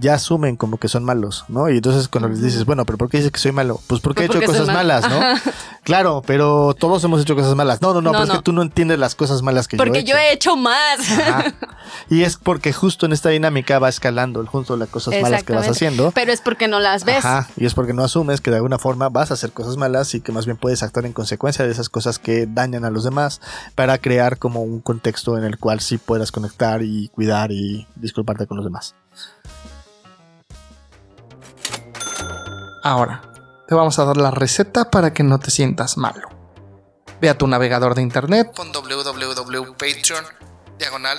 ya 0.00 0.14
asumen 0.14 0.56
como 0.56 0.78
que 0.78 0.88
son 0.88 1.04
malos, 1.04 1.44
¿no? 1.48 1.68
Y 1.70 1.76
entonces 1.76 2.08
cuando 2.08 2.28
les 2.28 2.42
dices, 2.42 2.64
bueno, 2.64 2.84
pero 2.84 2.98
¿por 2.98 3.08
qué 3.08 3.18
dices 3.18 3.30
que 3.32 3.38
soy 3.38 3.52
malo? 3.52 3.80
Pues 3.86 4.00
porque 4.00 4.24
he 4.24 4.26
Pues 4.26 4.38
hecho 4.38 4.46
porque 4.46 4.58
cosas 4.58 4.74
mal- 4.74 4.86
malas, 4.86 5.08
¿no? 5.10 5.52
Claro, 5.84 6.22
pero 6.26 6.72
todos 6.72 7.04
hemos 7.04 7.20
hecho 7.20 7.36
cosas 7.36 7.54
malas. 7.54 7.82
No, 7.82 7.92
no, 7.92 8.00
no, 8.00 8.10
No, 8.10 8.18
pero 8.18 8.24
es 8.24 8.38
que 8.38 8.42
tú 8.42 8.52
no 8.54 8.62
entiendes 8.62 8.98
las 8.98 9.14
cosas 9.14 9.42
malas 9.42 9.68
que 9.68 9.76
Porque 9.76 10.02
yo 10.02 10.16
he 10.16 10.32
hecho. 10.32 10.50
yo 10.54 10.56
he 10.56 10.56
hecho 10.56 10.56
más. 10.56 11.10
Ajá. 11.10 11.54
Y 12.08 12.22
es 12.22 12.36
porque 12.38 12.72
justo 12.72 13.04
en 13.04 13.12
esta 13.12 13.28
dinámica 13.28 13.78
va 13.78 13.90
escalando 13.90 14.44
justo 14.46 14.76
las 14.78 14.88
cosas 14.88 15.14
malas 15.20 15.44
que 15.44 15.52
vas 15.52 15.68
haciendo. 15.68 16.10
Pero 16.12 16.32
es 16.32 16.40
porque 16.40 16.66
no 16.68 16.80
las 16.80 17.04
ves. 17.04 17.18
Ajá, 17.18 17.48
y 17.56 17.66
es 17.66 17.74
porque 17.74 17.92
no 17.92 18.02
asumes 18.02 18.40
que 18.40 18.50
de 18.50 18.56
alguna 18.56 18.78
forma 18.78 19.10
vas 19.10 19.30
a 19.30 19.34
hacer 19.34 19.52
cosas 19.52 19.76
malas 19.76 20.14
y 20.14 20.20
que 20.22 20.32
más 20.32 20.46
bien 20.46 20.56
puedes 20.56 20.82
actuar 20.82 21.04
en 21.04 21.12
consecuencia 21.12 21.66
de 21.66 21.70
esas 21.72 21.90
cosas 21.90 22.18
que 22.18 22.46
dañan 22.46 22.86
a 22.86 22.90
los 22.90 23.04
demás 23.04 23.42
para 23.74 23.98
crear 23.98 24.38
como 24.38 24.62
un 24.62 24.80
contexto 24.80 25.36
en 25.36 25.44
el 25.44 25.58
cual 25.58 25.80
sí 25.80 25.98
puedas 25.98 26.32
conectar 26.32 26.82
y 26.82 27.08
cuidar 27.08 27.52
y 27.52 27.86
disculparte 27.96 28.46
con 28.46 28.56
los 28.56 28.64
demás. 28.64 28.94
Ahora, 32.84 33.22
te 33.66 33.74
vamos 33.74 33.98
a 33.98 34.04
dar 34.04 34.18
la 34.18 34.30
receta 34.30 34.90
para 34.90 35.14
que 35.14 35.22
no 35.22 35.38
te 35.38 35.50
sientas 35.50 35.96
malo. 35.96 36.28
Ve 37.18 37.30
a 37.30 37.38
tu 37.38 37.46
navegador 37.46 37.94
de 37.94 38.02
internet, 38.02 38.52
pon 38.54 38.72
www.patreon 38.72 40.24
diagonal 40.78 41.18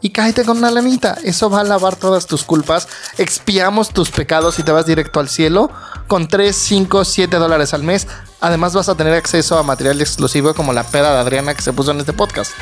y 0.00 0.10
cáete 0.10 0.46
con 0.46 0.56
una 0.56 0.70
lanita. 0.70 1.18
Eso 1.22 1.50
va 1.50 1.60
a 1.60 1.64
lavar 1.64 1.96
todas 1.96 2.26
tus 2.26 2.42
culpas, 2.42 2.88
expiamos 3.18 3.90
tus 3.90 4.10
pecados 4.10 4.58
y 4.58 4.62
te 4.62 4.72
vas 4.72 4.86
directo 4.86 5.20
al 5.20 5.28
cielo 5.28 5.70
con 6.08 6.26
3, 6.26 6.56
5, 6.56 7.04
7 7.04 7.36
dólares 7.36 7.74
al 7.74 7.82
mes. 7.82 8.06
Además 8.40 8.72
vas 8.72 8.88
a 8.88 8.94
tener 8.94 9.12
acceso 9.12 9.58
a 9.58 9.62
material 9.62 10.00
exclusivo 10.00 10.54
como 10.54 10.72
la 10.72 10.84
peda 10.84 11.12
de 11.12 11.18
Adriana 11.18 11.54
que 11.54 11.60
se 11.60 11.74
puso 11.74 11.90
en 11.90 12.00
este 12.00 12.14
podcast. 12.14 12.52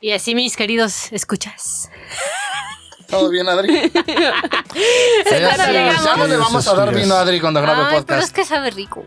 Y 0.00 0.12
así, 0.12 0.34
mis 0.34 0.56
queridos 0.56 1.12
escuchas. 1.12 1.90
¿Todo 3.06 3.28
bien, 3.28 3.48
Adri? 3.48 3.90
ya, 5.30 6.16
no 6.16 6.26
le 6.26 6.36
vamos 6.36 6.66
a 6.66 6.74
dar 6.74 6.94
vino 6.94 7.14
a 7.14 7.20
Adri 7.20 7.40
cuando 7.40 7.60
grabe 7.60 7.82
Ay, 7.82 8.02
pero 8.06 8.20
es 8.20 8.26
podcast. 8.26 8.34
que 8.34 8.44
sabe 8.44 8.70
rico. 8.70 9.04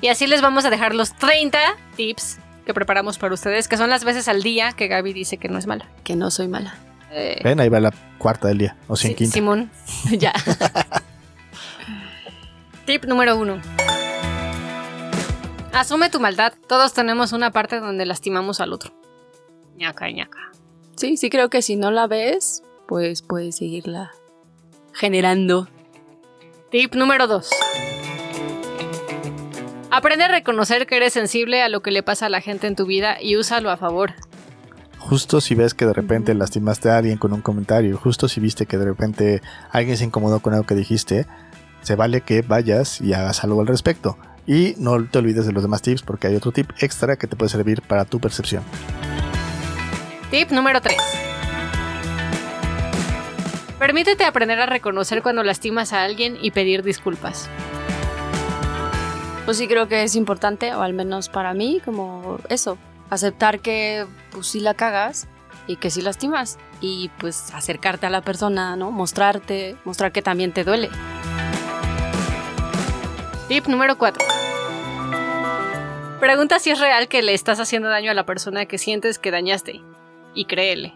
Y 0.00 0.08
así 0.08 0.26
les 0.26 0.40
vamos 0.40 0.64
a 0.64 0.70
dejar 0.70 0.94
los 0.94 1.14
30 1.16 1.58
tips 1.96 2.38
que 2.64 2.72
preparamos 2.72 3.18
para 3.18 3.34
ustedes, 3.34 3.66
que 3.66 3.76
son 3.76 3.90
las 3.90 4.04
veces 4.04 4.28
al 4.28 4.42
día 4.42 4.72
que 4.72 4.88
Gaby 4.88 5.12
dice 5.12 5.36
que 5.36 5.48
no 5.48 5.58
es 5.58 5.66
mala. 5.66 5.88
Que 6.04 6.16
no 6.16 6.30
soy 6.30 6.48
mala. 6.48 6.76
Eh, 7.10 7.40
Ven, 7.42 7.58
ahí 7.60 7.68
va 7.68 7.80
la 7.80 7.92
cuarta 8.18 8.48
del 8.48 8.58
día, 8.58 8.76
o 8.86 8.96
sí, 8.96 9.08
sin 9.08 9.16
quinta. 9.16 9.34
Simón. 9.34 9.70
ya. 10.10 10.32
Tip 12.86 13.04
número 13.04 13.36
uno. 13.36 13.60
Asume 15.72 16.08
tu 16.08 16.20
maldad. 16.20 16.54
Todos 16.68 16.94
tenemos 16.94 17.32
una 17.32 17.50
parte 17.50 17.80
donde 17.80 18.06
lastimamos 18.06 18.60
al 18.60 18.72
otro. 18.72 18.97
Ñaca, 19.78 20.10
ñaca. 20.10 20.38
Sí, 20.96 21.16
sí 21.16 21.30
creo 21.30 21.48
que 21.48 21.62
si 21.62 21.76
no 21.76 21.90
la 21.90 22.06
ves, 22.06 22.62
pues 22.86 23.22
puedes 23.22 23.56
seguirla 23.56 24.12
generando. 24.92 25.68
Tip 26.70 26.94
número 26.94 27.26
2. 27.26 27.50
Aprende 29.90 30.24
a 30.24 30.28
reconocer 30.28 30.86
que 30.86 30.96
eres 30.96 31.12
sensible 31.12 31.62
a 31.62 31.68
lo 31.68 31.80
que 31.80 31.92
le 31.92 32.02
pasa 32.02 32.26
a 32.26 32.28
la 32.28 32.40
gente 32.40 32.66
en 32.66 32.76
tu 32.76 32.84
vida 32.84 33.16
y 33.22 33.36
úsalo 33.36 33.70
a 33.70 33.76
favor. 33.76 34.12
Justo 34.98 35.40
si 35.40 35.54
ves 35.54 35.72
que 35.72 35.86
de 35.86 35.94
repente 35.94 36.34
lastimaste 36.34 36.90
a 36.90 36.98
alguien 36.98 37.16
con 37.16 37.32
un 37.32 37.40
comentario, 37.40 37.96
justo 37.96 38.28
si 38.28 38.40
viste 38.40 38.66
que 38.66 38.76
de 38.76 38.84
repente 38.84 39.40
alguien 39.70 39.96
se 39.96 40.04
incomodó 40.04 40.40
con 40.40 40.52
algo 40.52 40.66
que 40.66 40.74
dijiste, 40.74 41.26
se 41.80 41.94
vale 41.94 42.20
que 42.20 42.42
vayas 42.42 43.00
y 43.00 43.14
hagas 43.14 43.44
algo 43.44 43.60
al 43.60 43.66
respecto. 43.66 44.18
Y 44.46 44.74
no 44.78 45.02
te 45.06 45.18
olvides 45.18 45.46
de 45.46 45.52
los 45.52 45.62
demás 45.62 45.82
tips 45.82 46.02
porque 46.02 46.26
hay 46.26 46.36
otro 46.36 46.52
tip 46.52 46.70
extra 46.80 47.16
que 47.16 47.26
te 47.26 47.36
puede 47.36 47.50
servir 47.50 47.82
para 47.82 48.04
tu 48.04 48.18
percepción. 48.18 48.62
Tip 50.30 50.50
número 50.50 50.82
3. 50.82 50.94
Permítete 53.78 54.24
aprender 54.24 54.60
a 54.60 54.66
reconocer 54.66 55.22
cuando 55.22 55.42
lastimas 55.42 55.94
a 55.94 56.02
alguien 56.02 56.36
y 56.42 56.50
pedir 56.50 56.82
disculpas. 56.82 57.48
Pues 59.46 59.56
sí 59.56 59.66
creo 59.66 59.88
que 59.88 60.02
es 60.02 60.16
importante, 60.16 60.74
o 60.74 60.82
al 60.82 60.92
menos 60.92 61.30
para 61.30 61.54
mí, 61.54 61.80
como 61.82 62.38
eso, 62.50 62.76
aceptar 63.08 63.60
que 63.60 64.06
pues 64.30 64.48
sí 64.48 64.60
la 64.60 64.74
cagas 64.74 65.28
y 65.66 65.76
que 65.76 65.88
sí 65.88 66.02
lastimas. 66.02 66.58
Y 66.82 67.10
pues 67.18 67.54
acercarte 67.54 68.04
a 68.04 68.10
la 68.10 68.20
persona, 68.20 68.76
¿no? 68.76 68.90
Mostrarte, 68.90 69.76
mostrar 69.84 70.12
que 70.12 70.20
también 70.20 70.52
te 70.52 70.62
duele. 70.62 70.90
Tip 73.48 73.66
número 73.66 73.96
4. 73.96 74.22
Pregunta 76.20 76.58
si 76.58 76.70
es 76.70 76.80
real 76.80 77.08
que 77.08 77.22
le 77.22 77.32
estás 77.32 77.60
haciendo 77.60 77.88
daño 77.88 78.10
a 78.10 78.14
la 78.14 78.26
persona 78.26 78.66
que 78.66 78.76
sientes 78.76 79.18
que 79.18 79.30
dañaste. 79.30 79.80
Y 80.38 80.44
créele. 80.44 80.94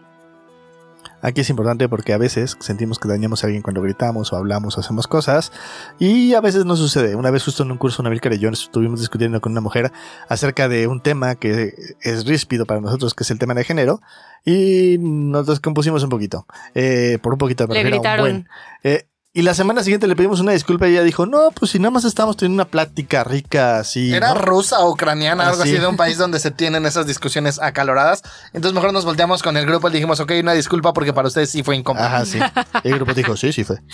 Aquí 1.21 1.41
es 1.41 1.49
importante 1.49 1.89
porque 1.89 2.13
a 2.13 2.17
veces 2.17 2.55
sentimos 2.61 2.97
que 2.97 3.09
dañamos 3.09 3.43
a 3.43 3.47
alguien 3.47 3.61
cuando 3.61 3.81
gritamos 3.81 4.31
o 4.31 4.37
hablamos 4.37 4.77
o 4.77 4.79
hacemos 4.79 5.07
cosas 5.07 5.51
y 5.99 6.33
a 6.33 6.39
veces 6.39 6.63
no 6.65 6.77
sucede. 6.77 7.15
Una 7.15 7.29
vez 7.29 7.43
justo 7.43 7.63
en 7.63 7.71
un 7.71 7.77
curso, 7.77 8.03
Navilcar 8.03 8.31
y 8.33 8.39
yo 8.39 8.49
estuvimos 8.49 9.01
discutiendo 9.01 9.41
con 9.41 9.51
una 9.51 9.59
mujer 9.59 9.91
acerca 10.29 10.69
de 10.69 10.87
un 10.87 11.01
tema 11.01 11.35
que 11.35 11.73
es 12.01 12.25
ríspido 12.25 12.65
para 12.65 12.79
nosotros, 12.79 13.13
que 13.13 13.23
es 13.23 13.31
el 13.31 13.39
tema 13.39 13.53
de 13.53 13.65
género, 13.65 14.01
y 14.45 14.97
nos 14.99 15.45
descompusimos 15.47 16.03
un 16.03 16.09
poquito. 16.09 16.45
Eh, 16.73 17.17
por 17.21 17.33
un 17.33 17.37
poquito, 17.39 17.67
me 17.67 17.75
Le 17.75 17.81
un 17.83 17.87
gritaron. 17.87 18.21
buen. 18.23 18.49
Eh, 18.83 19.07
y 19.35 19.41
la 19.41 19.55
semana 19.55 19.83
siguiente 19.83 20.05
le 20.07 20.15
pedimos 20.15 20.39
una 20.41 20.51
disculpa 20.51 20.87
y 20.87 20.91
ella 20.91 21.01
dijo, 21.01 21.25
no, 21.25 21.49
pues 21.51 21.71
si 21.71 21.79
nada 21.79 21.89
más 21.89 22.03
estamos 22.05 22.37
teniendo 22.37 22.61
una 22.63 22.69
plática 22.69 23.23
rica 23.23 23.79
así. 23.79 24.13
Era 24.13 24.35
¿no?". 24.35 24.41
rusa 24.41 24.79
o 24.81 24.91
ucraniana, 24.91 25.45
Ah, 25.45 25.49
algo 25.49 25.63
sí. 25.63 25.69
así 25.71 25.79
de 25.79 25.87
un 25.87 25.97
país 25.97 26.19
donde 26.19 26.37
se 26.39 26.51
tienen 26.51 26.85
esas 26.85 27.07
discusiones 27.07 27.59
acaloradas. 27.59 28.21
Entonces 28.53 28.73
mejor 28.75 28.93
nos 28.93 29.05
volteamos 29.05 29.41
con 29.41 29.57
el 29.57 29.65
grupo 29.65 29.89
y 29.89 29.93
dijimos, 29.93 30.19
ok, 30.19 30.33
una 30.41 30.53
disculpa 30.53 30.93
porque 30.93 31.13
para 31.13 31.27
ustedes 31.29 31.49
sí 31.49 31.63
fue 31.63 31.75
incómodo. 31.75 32.05
Ajá, 32.05 32.25
sí. 32.25 32.39
Y 32.83 32.89
el 32.89 32.95
grupo 32.95 33.13
dijo, 33.15 33.35
sí, 33.35 33.51
sí 33.51 33.63
fue. 33.63 33.79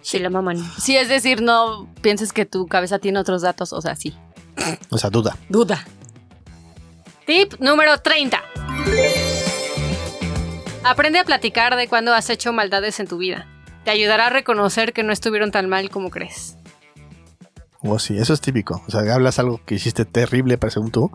Si 0.00 0.18
la 0.18 0.28
maman. 0.28 0.58
Sí, 0.78 0.96
es 0.98 1.08
decir, 1.08 1.40
no 1.40 1.88
pienses 2.02 2.34
que 2.34 2.44
tu 2.44 2.66
cabeza 2.66 2.98
tiene 2.98 3.18
otros 3.18 3.40
datos, 3.40 3.72
o 3.72 3.80
sea, 3.80 3.96
sí. 3.96 4.14
O 4.90 4.98
sea, 4.98 5.08
duda. 5.08 5.34
Duda. 5.48 5.82
Tip 7.26 7.54
número 7.58 7.96
30. 7.96 8.38
Aprende 10.84 11.18
a 11.20 11.24
platicar 11.24 11.74
de 11.76 11.88
cuando 11.88 12.12
has 12.12 12.28
hecho 12.28 12.52
maldades 12.52 13.00
en 13.00 13.06
tu 13.08 13.16
vida. 13.16 13.46
Te 13.84 13.90
ayudará 13.90 14.26
a 14.26 14.30
reconocer 14.30 14.92
que 14.92 15.02
no 15.02 15.12
estuvieron 15.12 15.50
tan 15.50 15.68
mal 15.68 15.90
como 15.90 16.10
crees. 16.10 16.56
O 17.80 17.98
sí, 17.98 18.16
eso 18.16 18.32
es 18.32 18.40
típico. 18.40 18.82
O 18.88 18.90
sea, 18.90 19.00
hablas 19.14 19.38
algo 19.38 19.60
que 19.64 19.74
hiciste 19.74 20.04
terrible 20.04 20.56
para 20.56 20.70
según 20.70 20.90
tú, 20.90 21.10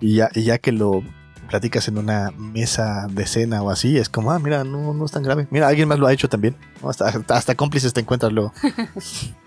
y 0.00 0.16
ya, 0.16 0.28
y 0.34 0.42
ya 0.42 0.58
que 0.58 0.72
lo 0.72 1.02
platicas 1.48 1.86
en 1.88 1.98
una 1.98 2.32
mesa 2.32 3.06
de 3.08 3.26
cena 3.26 3.62
o 3.62 3.70
así, 3.70 3.96
es 3.96 4.08
como, 4.08 4.32
ah, 4.32 4.38
mira, 4.38 4.64
no, 4.64 4.92
no 4.92 5.04
es 5.04 5.12
tan 5.12 5.22
grave. 5.22 5.46
Mira, 5.50 5.68
alguien 5.68 5.86
más 5.86 5.98
lo 5.98 6.06
ha 6.06 6.12
hecho 6.12 6.28
también. 6.28 6.56
hasta, 6.82 7.06
hasta 7.28 7.54
cómplices 7.54 7.92
te 7.92 8.00
encuentras 8.00 8.32
luego. 8.32 8.52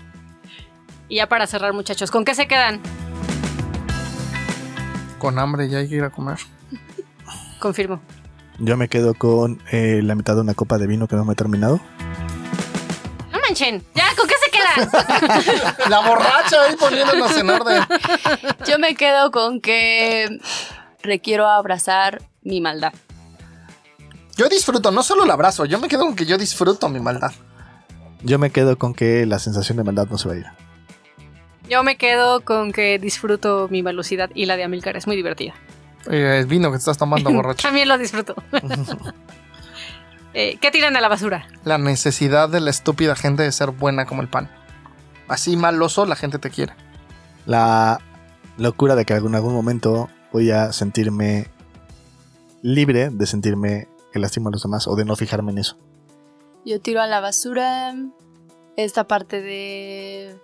Y 1.09 1.15
ya 1.15 1.29
para 1.29 1.47
cerrar, 1.47 1.73
muchachos, 1.73 2.11
¿con 2.11 2.25
qué 2.25 2.35
se 2.35 2.47
quedan? 2.47 2.81
Con 5.19 5.39
hambre 5.39 5.69
ya 5.69 5.77
hay 5.77 5.87
que 5.87 5.95
ir 5.95 6.03
a 6.03 6.09
comer. 6.09 6.37
Confirmo. 7.59 8.01
Yo 8.59 8.75
me 8.75 8.89
quedo 8.89 9.13
con 9.13 9.61
eh, 9.71 10.01
la 10.03 10.15
mitad 10.15 10.35
de 10.35 10.41
una 10.41 10.53
copa 10.53 10.77
de 10.77 10.87
vino 10.87 11.07
que 11.07 11.15
no 11.15 11.23
me 11.23 11.33
he 11.33 11.35
terminado. 11.35 11.79
Manchen. 13.57 13.83
¿Ya? 13.95 14.05
¿Con 14.15 14.27
qué 14.27 14.35
se 14.43 14.51
quedan? 14.51 15.89
La 15.89 16.01
borracha 16.01 16.61
ahí 16.63 16.75
poniéndonos 16.75 17.37
en 17.37 17.49
orden. 17.49 17.83
Yo 18.65 18.79
me 18.79 18.95
quedo 18.95 19.31
con 19.31 19.61
que 19.61 20.39
requiero 21.01 21.47
abrazar 21.47 22.21
mi 22.43 22.61
maldad. 22.61 22.93
Yo 24.35 24.47
disfruto, 24.49 24.91
no 24.91 25.01
solo 25.01 25.23
el 25.23 25.31
abrazo, 25.31 25.65
yo 25.65 25.79
me 25.79 25.87
quedo 25.87 26.05
con 26.05 26.15
que 26.15 26.25
yo 26.25 26.37
disfruto 26.37 26.89
mi 26.89 26.99
maldad. 26.99 27.31
Yo 28.21 28.37
me 28.37 28.51
quedo 28.51 28.77
con 28.77 28.93
que 28.93 29.25
la 29.25 29.39
sensación 29.39 29.77
de 29.77 29.83
maldad 29.83 30.07
no 30.09 30.17
se 30.17 30.27
va 30.27 30.35
a 30.35 30.37
ir. 30.37 30.45
Yo 31.67 31.83
me 31.83 31.97
quedo 31.97 32.41
con 32.41 32.71
que 32.71 32.99
disfruto 32.99 33.67
mi 33.69 33.81
velocidad 33.81 34.29
y 34.33 34.45
la 34.45 34.55
de 34.55 34.63
Amilcar 34.63 34.95
es 34.95 35.07
muy 35.07 35.15
divertida. 35.15 35.53
Eh, 36.09 36.39
el 36.39 36.45
vino 36.45 36.69
que 36.69 36.77
te 36.77 36.81
estás 36.81 36.97
tomando 36.97 37.31
borracho. 37.33 37.67
También 37.67 37.87
lo 37.87 37.97
disfruto. 37.97 38.35
Eh, 40.33 40.57
¿Qué 40.61 40.71
tiran 40.71 40.95
a 40.95 41.01
la 41.01 41.07
basura? 41.07 41.47
La 41.63 41.77
necesidad 41.77 42.49
de 42.49 42.59
la 42.59 42.69
estúpida 42.69 43.15
gente 43.15 43.43
de 43.43 43.51
ser 43.51 43.71
buena 43.71 44.05
como 44.05 44.21
el 44.21 44.27
pan. 44.27 44.49
Así 45.27 45.57
maloso 45.57 46.05
la 46.05 46.15
gente 46.15 46.39
te 46.39 46.49
quiere. 46.49 46.73
La 47.45 47.99
locura 48.57 48.95
de 48.95 49.05
que 49.05 49.13
en 49.13 49.17
algún, 49.17 49.35
algún 49.35 49.53
momento 49.53 50.09
voy 50.31 50.51
a 50.51 50.73
sentirme 50.73 51.47
libre 52.61 53.09
de 53.09 53.25
sentirme 53.25 53.87
que 54.11 54.19
lastimo 54.19 54.49
a 54.49 54.51
los 54.51 54.63
demás 54.63 54.87
o 54.87 54.95
de 54.95 55.05
no 55.05 55.15
fijarme 55.15 55.51
en 55.51 55.59
eso. 55.59 55.77
Yo 56.65 56.81
tiro 56.81 57.01
a 57.01 57.07
la 57.07 57.19
basura 57.19 57.95
esta 58.75 59.07
parte 59.07 59.41
de 59.41 60.37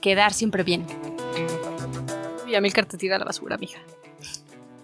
quedar 0.00 0.32
siempre 0.32 0.62
bien. 0.62 0.86
Y 2.46 2.54
Amilcar 2.54 2.86
te 2.86 2.96
tira 2.96 3.16
a 3.16 3.18
la 3.18 3.24
basura, 3.24 3.56
mija. 3.58 3.80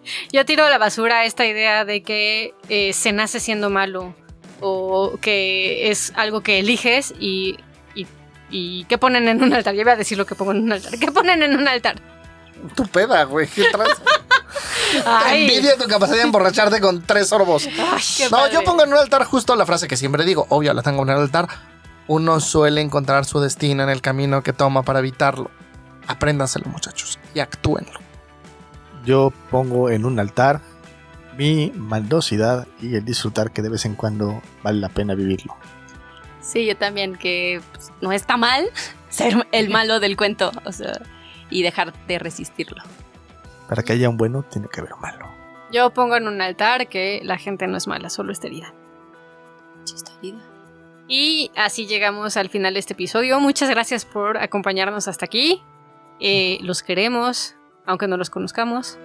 Yo 0.32 0.44
tiro 0.44 0.64
a 0.64 0.70
la 0.70 0.78
basura 0.78 1.24
esta 1.24 1.46
idea 1.46 1.84
de 1.84 2.02
que 2.02 2.54
eh, 2.68 2.92
se 2.92 3.12
nace 3.12 3.40
siendo 3.40 3.70
malo 3.70 4.14
o 4.60 5.18
que 5.20 5.90
es 5.90 6.12
algo 6.16 6.40
que 6.42 6.58
eliges 6.60 7.12
y, 7.18 7.56
y, 7.94 8.06
y 8.50 8.84
¿qué 8.84 8.98
ponen 8.98 9.28
en 9.28 9.42
un 9.42 9.52
altar? 9.52 9.74
Ya 9.74 9.82
voy 9.82 9.92
a 9.92 9.96
decir 9.96 10.16
lo 10.18 10.26
que 10.26 10.34
pongo 10.34 10.52
en 10.52 10.62
un 10.64 10.72
altar. 10.72 10.98
¿Qué 10.98 11.10
ponen 11.10 11.42
en 11.42 11.56
un 11.56 11.66
altar? 11.66 11.96
Tu 12.76 12.86
peda, 12.86 13.24
güey. 13.24 13.48
¿Qué 13.48 13.64
traes? 13.72 13.90
Ay, 15.06 15.42
Envidia 15.48 15.76
tu 15.76 15.88
capacidad 15.88 16.18
de 16.18 16.22
emborracharte 16.24 16.80
con 16.80 17.02
tres 17.02 17.28
sorbos. 17.28 17.66
ay, 17.66 18.02
No, 18.30 18.30
padre. 18.30 18.54
yo 18.54 18.62
pongo 18.62 18.84
en 18.84 18.90
un 18.92 18.98
altar 18.98 19.24
justo 19.24 19.56
la 19.56 19.66
frase 19.66 19.88
que 19.88 19.96
siempre 19.96 20.24
digo. 20.24 20.46
Obvio, 20.50 20.72
la 20.74 20.82
tengo 20.82 21.02
en 21.02 21.08
el 21.10 21.16
altar. 21.16 21.48
Uno 22.08 22.38
suele 22.40 22.80
encontrar 22.82 23.24
su 23.24 23.40
destino 23.40 23.82
en 23.82 23.88
el 23.88 24.00
camino 24.02 24.42
que 24.42 24.52
toma 24.52 24.82
para 24.82 24.98
evitarlo. 24.98 25.50
Apréndanselo, 26.06 26.66
muchachos, 26.66 27.18
y 27.34 27.40
actúenlo. 27.40 27.98
Yo 29.04 29.32
pongo 29.50 29.90
en 29.90 30.04
un 30.04 30.18
altar 30.18 30.60
mi 31.36 31.72
maldosidad 31.74 32.66
y 32.80 32.94
el 32.96 33.04
disfrutar 33.04 33.52
que 33.52 33.62
de 33.62 33.70
vez 33.70 33.84
en 33.84 33.94
cuando 33.94 34.42
vale 34.62 34.80
la 34.80 34.88
pena 34.88 35.14
vivirlo. 35.14 35.56
Sí, 36.40 36.66
yo 36.66 36.76
también, 36.76 37.16
que 37.16 37.60
pues, 37.72 37.92
no 38.00 38.12
está 38.12 38.36
mal 38.36 38.66
ser 39.08 39.46
el 39.52 39.70
malo 39.70 40.00
del 40.00 40.16
cuento, 40.16 40.52
o 40.64 40.72
sea, 40.72 41.00
y 41.50 41.62
dejar 41.62 41.92
de 42.06 42.18
resistirlo. 42.18 42.82
Para 43.68 43.82
que 43.82 43.92
haya 43.92 44.08
un 44.08 44.16
bueno, 44.16 44.42
tiene 44.42 44.68
que 44.68 44.80
haber 44.80 44.92
un 44.94 45.00
malo. 45.00 45.26
Yo 45.72 45.90
pongo 45.94 46.16
en 46.16 46.28
un 46.28 46.40
altar 46.42 46.88
que 46.88 47.20
la 47.24 47.38
gente 47.38 47.66
no 47.66 47.78
es 47.78 47.86
mala, 47.86 48.10
solo 48.10 48.32
está 48.32 48.48
herida. 48.48 48.74
Chista 49.84 50.12
vida. 50.20 50.38
Y 51.08 51.50
así 51.56 51.86
llegamos 51.86 52.36
al 52.36 52.50
final 52.50 52.74
de 52.74 52.80
este 52.80 52.92
episodio. 52.92 53.40
Muchas 53.40 53.70
gracias 53.70 54.04
por 54.04 54.36
acompañarnos 54.36 55.08
hasta 55.08 55.24
aquí. 55.24 55.62
Eh, 56.20 56.58
los 56.60 56.82
queremos, 56.82 57.56
aunque 57.86 58.08
no 58.08 58.16
los 58.16 58.30
conozcamos. 58.30 58.98